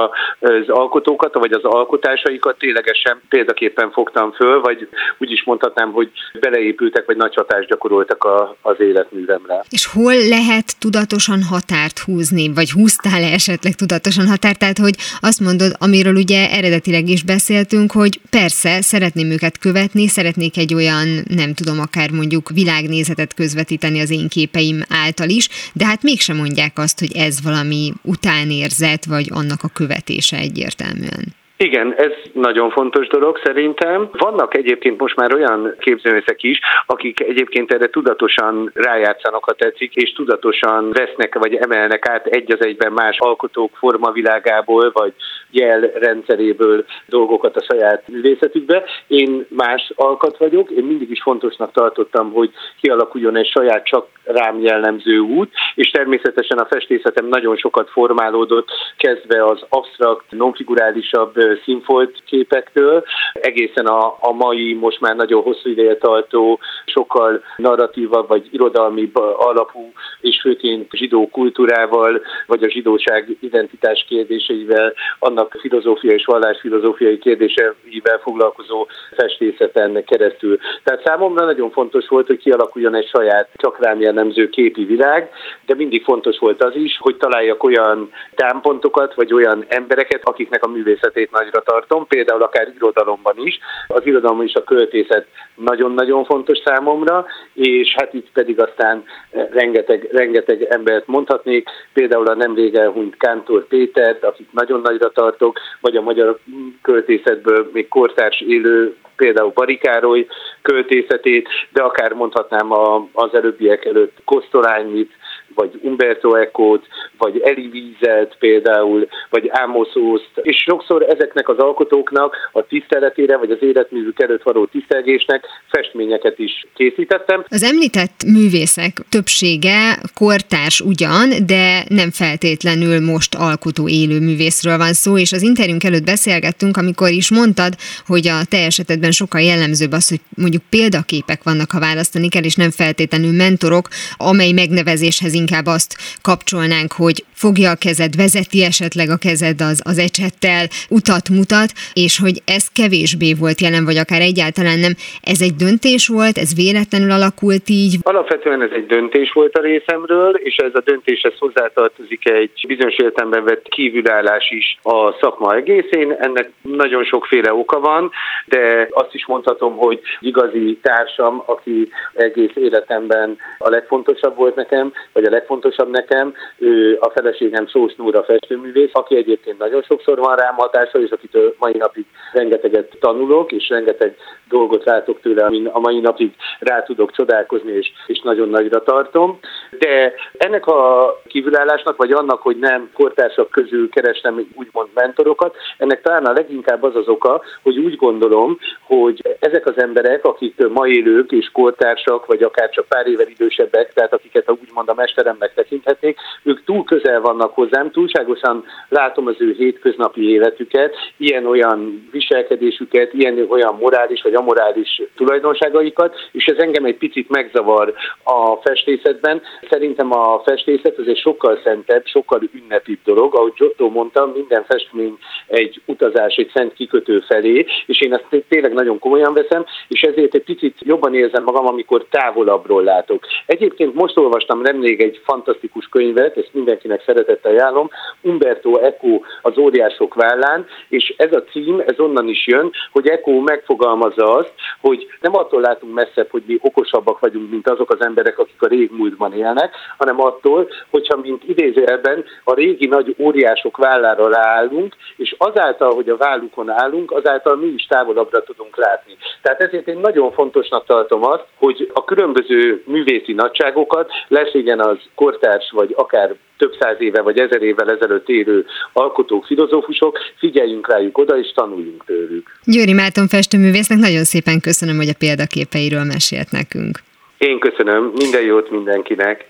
[0.41, 4.89] az alkotókat, vagy az alkotásaikat ténylegesen példaképpen fogtam föl, vagy
[5.19, 6.11] úgy is mondhatnám, hogy
[6.41, 9.63] beleépültek, vagy nagy hatást gyakoroltak a, az életművemre.
[9.71, 14.59] És hol lehet tudatosan határt húzni, vagy húztál-e esetleg tudatosan határt?
[14.59, 20.57] Tehát, hogy azt mondod, amiről ugye eredetileg is beszéltünk, hogy persze, szeretném őket követni, szeretnék
[20.57, 26.03] egy olyan, nem tudom, akár mondjuk világnézetet közvetíteni az én képeim által is, de hát
[26.03, 31.35] mégsem mondják azt, hogy ez valami utánérzet, vagy annak a követése egyértelműen.
[31.65, 34.09] Igen, ez nagyon fontos dolog szerintem.
[34.13, 40.13] Vannak egyébként most már olyan képzőművészek is, akik egyébként erre tudatosan rájátszanak, ha tetszik, és
[40.13, 45.13] tudatosan vesznek vagy emelnek át egy az egyben más alkotók formavilágából, vagy
[45.55, 48.85] jel rendszeréből dolgokat a saját művészetükbe.
[49.07, 52.51] Én más alkat vagyok, én mindig is fontosnak tartottam, hogy
[52.81, 59.45] kialakuljon egy saját csak rám jellemző út, és természetesen a festészetem nagyon sokat formálódott, kezdve
[59.45, 61.35] az absztrakt, nonfigurálisabb
[61.65, 68.49] színfolt képektől, egészen a, a mai, most már nagyon hosszú ideje tartó, sokkal narratívabb vagy
[68.51, 77.19] irodalmi alapú, és főként zsidó kultúrával, vagy a zsidóság identitás kérdéseivel, annak filozófiai és vallásfilozófiai
[77.19, 78.87] kérdéseivel foglalkozó
[79.17, 80.59] festészeten keresztül.
[80.83, 85.31] Tehát számomra nagyon fontos volt, hogy kialakuljon egy saját csak rám jellemző képi világ,
[85.67, 90.69] de mindig fontos volt az is, hogy találjak olyan támpontokat, vagy olyan embereket, akiknek a
[90.69, 93.59] művészetét nagyra tartom, például akár irodalomban is.
[93.89, 99.05] Az irodalom is a költészet nagyon-nagyon fontos számomra, és hát itt pedig aztán
[99.51, 105.97] rengeteg, rengeteg embert mondhatnék, például a nemrég elhunyt Kántor Pétert, akit nagyon nagyra tartok, vagy
[105.97, 106.39] a magyar
[106.83, 110.27] költészetből még kortárs élő például Barikároly
[110.63, 115.13] költészetét, de akár mondhatnám a, az előbbiek előtt Kosztolányit,
[115.55, 116.87] vagy Umberto Eco-t,
[117.19, 123.51] vagy Eli Wieselt például, vagy Amos Ost, és sokszor ezeknek az alkotóknak a tiszteletére, vagy
[123.51, 127.45] az életművük előtt való tisztelgésnek festményeket is készítettem.
[127.49, 135.19] Az említett művészek többsége kortárs ugyan, de nem feltétlenül most alkotó élő művészről van szó,
[135.19, 137.73] és az interjúnk előtt beszélgettünk, amikor is mondtad,
[138.07, 142.55] hogy a te esetedben sokkal jellemzőbb az, hogy mondjuk példaképek vannak, ha választani kell, és
[142.55, 145.93] nem feltétlenül mentorok, amely megnevezéshez inkább azt
[146.23, 150.65] kapcsolnánk, hogy fogja a kezed, vezeti esetleg a kezed az, az ecsettel,
[150.99, 151.71] utat mutat,
[152.05, 154.95] és hogy ez kevésbé volt jelen, vagy akár egyáltalán nem.
[155.33, 157.93] Ez egy döntés volt, ez véletlenül alakult így?
[158.03, 163.45] Alapvetően ez egy döntés volt a részemről, és ez a döntéshez hozzátartozik egy bizonyos értelemben
[163.45, 166.09] vett kívülállás is a szakma egészén.
[166.27, 168.11] Ennek nagyon sokféle oka van,
[168.47, 175.25] de azt is mondhatom, hogy igazi társam, aki egész életemben a legfontosabb volt nekem, vagy
[175.25, 180.55] a legfontosabb nekem, ő a feleségem Sós Nóra festőművész, aki egyébként nagyon sokszor van rám
[180.55, 184.17] hatása, és akitől mai napig rengeteget tanulok, és rengeteg
[184.49, 189.39] dolgot látok tőle, amin a mai napig rá tudok csodálkozni, és, és nagyon nagyra tartom.
[189.79, 190.83] De ennek a
[191.27, 196.97] kívülállásnak, vagy annak, hogy nem kortársak közül kerestem úgymond mentorokat, ennek talán a leginkább az
[196.97, 202.43] az oka, hogy úgy gondolom, hogy ezek az emberek, akik ma élők és kortársak, vagy
[202.43, 204.95] akár csak pár évvel idősebbek, tehát akiket úgymond a
[205.25, 213.13] mesteremnek tekinthetnék, ők túl közel vannak hozzám, túlságosan látom az ő hétköznapi életüket, ilyen-olyan viselkedésüket,
[213.13, 217.95] ilyen-olyan morális vagy amorális tulajdonságaikat, és ez engem egy picit megzavar
[218.25, 219.43] a festészetben.
[219.71, 223.35] Szerintem a festészet az egy sokkal szentebb, sokkal ünnepibb dolog.
[223.35, 228.73] Ahogy Giotto mondta, minden festmény egy utazás, egy szent kikötő felé, és én ezt tényleg
[228.73, 233.27] nagyon komolyan veszem, és ezért egy picit jobban érzem magam, amikor távolabbról látok.
[233.47, 237.91] Egyébként most olvastam nemrég egy fantasztikus könyvet, ezt mindenkinek szeretettel ajánlom,
[238.21, 243.41] Umberto Eco az óriások vállán, és ez a cím, ez onnan is jön, hogy Eco
[243.41, 248.39] megfogalmazza azt, hogy nem attól látunk messzebb, hogy mi okosabbak vagyunk, mint azok az emberek,
[248.39, 254.97] akik a régmúltban élnek, hanem attól, hogyha mint idézőjelben a régi nagy óriások vállára ráállunk,
[255.17, 259.17] és azáltal, hogy a vállukon állunk, azáltal mi is távolabbra tudunk látni.
[259.43, 264.99] Tehát ezért én nagyon fontosnak tartom azt, hogy a különböző művészi nagyságokat, lesz igen az
[265.15, 271.19] kortárs, vagy akár több száz éve vagy ezer évvel ezelőtt élő alkotók, filozófusok, figyeljünk rájuk
[271.19, 272.59] oda, és tanuljunk tőlük.
[272.65, 276.99] Győri Márton festőművésznek nagyon szépen köszönöm, hogy a példaképeiről mesélt nekünk.
[277.39, 279.45] Én köszönöm, minden jót mindenkinek.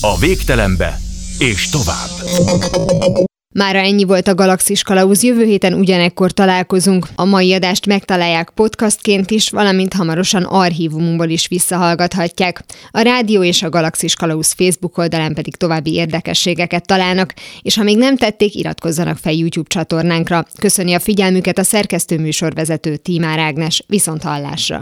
[0.00, 0.92] A végtelenbe
[1.38, 3.27] és tovább.
[3.58, 7.06] Mára ennyi volt a Galaxis Kalauz, jövő héten ugyanekkor találkozunk.
[7.14, 12.64] A mai adást megtalálják podcastként is, valamint hamarosan archívumunkból is visszahallgathatják.
[12.90, 17.96] A Rádió és a Galaxis Kalauz Facebook oldalán pedig további érdekességeket találnak, és ha még
[17.96, 20.44] nem tették, iratkozzanak fel YouTube csatornánkra.
[20.58, 23.84] Köszöni a figyelmüket a szerkesztő műsorvezető Tímár Ágnes.
[23.86, 24.80] Viszont hallásra!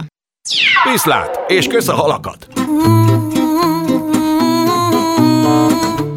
[0.93, 2.47] Viszlát, és kösz a halakat!